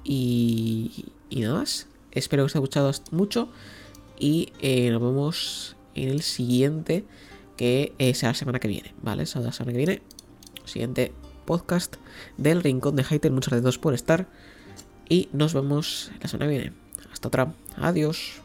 Y, 0.05 1.07
nada 1.31 1.61
más. 1.61 1.87
Espero 2.13 2.43
que 2.43 2.47
os 2.49 2.57
haya 2.57 2.61
gustado 2.61 2.93
mucho. 3.11 3.49
Y 4.19 4.53
eh, 4.61 4.91
nos 4.91 5.01
vemos 5.01 5.77
en 5.95 6.11
el 6.11 6.21
siguiente, 6.21 7.07
que 7.57 7.95
eh, 7.97 8.13
será 8.13 8.33
la 8.33 8.39
semana 8.39 8.61
que 8.61 8.69
viene, 8.69 8.95
¿vale? 9.01 9.25
Será 9.25 9.47
la 9.47 9.53
semana 9.53 9.73
que 9.73 9.79
viene. 9.79 10.03
Siguiente 10.67 11.15
podcast 11.47 11.97
del 12.37 12.63
Rincón 12.63 12.97
de 12.97 13.05
Hater. 13.05 13.33
Muchas 13.33 13.55
gracias 13.55 13.79
por 13.79 13.95
estar. 13.95 14.29
Y 15.09 15.31
nos 15.33 15.55
vemos 15.55 16.13
la 16.21 16.29
semana 16.29 16.51
que 16.51 16.59
viene. 16.59 16.77
Hasta 17.11 17.29
otra. 17.29 17.55
Adiós. 17.79 18.44